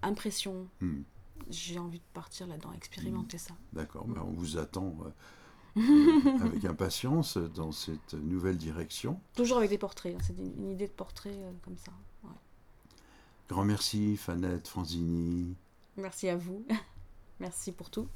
impression. 0.01 0.67
Hmm. 0.81 1.01
J'ai 1.49 1.77
envie 1.77 1.99
de 1.99 2.05
partir 2.13 2.47
là-dedans, 2.47 2.71
expérimenter 2.73 3.37
ça. 3.37 3.53
D'accord, 3.73 4.07
mais 4.07 4.19
on 4.19 4.31
vous 4.31 4.57
attend 4.57 4.95
avec 5.75 6.65
impatience 6.65 7.37
dans 7.37 7.71
cette 7.71 8.13
nouvelle 8.13 8.57
direction. 8.57 9.19
Toujours 9.35 9.57
avec 9.57 9.69
des 9.69 9.77
portraits, 9.77 10.15
hein, 10.15 10.23
c'est 10.25 10.37
une 10.37 10.71
idée 10.71 10.87
de 10.87 10.93
portrait 10.93 11.35
comme 11.63 11.77
ça. 11.77 11.91
Grand 13.47 13.63
merci, 13.63 14.17
Fanette, 14.17 14.67
Franzini. 14.67 15.55
Merci 15.97 16.29
à 16.29 16.35
vous. 16.35 16.65
merci 17.39 17.71
pour 17.71 17.91
tout. 17.91 18.07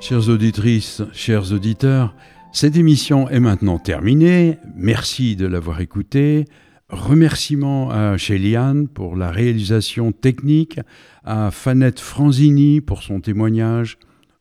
Chères 0.00 0.30
auditrices, 0.30 1.02
chers 1.12 1.52
auditeurs, 1.52 2.14
cette 2.52 2.76
émission 2.76 3.28
est 3.28 3.38
maintenant 3.38 3.78
terminée. 3.78 4.58
Merci 4.74 5.36
de 5.36 5.46
l'avoir 5.46 5.82
écoutée. 5.82 6.46
Remerciements 6.88 7.90
à 7.90 8.16
Chéliane 8.16 8.88
pour 8.88 9.14
la 9.14 9.30
réalisation 9.30 10.10
technique, 10.10 10.80
à 11.22 11.50
Fanette 11.50 12.00
Franzini 12.00 12.80
pour 12.80 13.02
son 13.02 13.20
témoignage. 13.20 13.98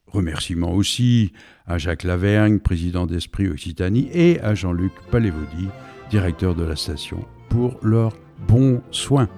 Remerciements 0.07 0.73
aussi 0.73 1.33
à 1.67 1.77
Jacques 1.77 2.05
Lavergne, 2.05 2.59
président 2.59 3.05
d'Esprit 3.05 3.49
Occitanie, 3.49 4.09
et 4.13 4.39
à 4.39 4.55
Jean-Luc 4.55 4.93
Palévodi, 5.11 5.67
directeur 6.09 6.55
de 6.55 6.63
la 6.63 6.77
station, 6.77 7.25
pour 7.49 7.77
leurs 7.83 8.15
bons 8.47 8.81
soins. 8.91 9.29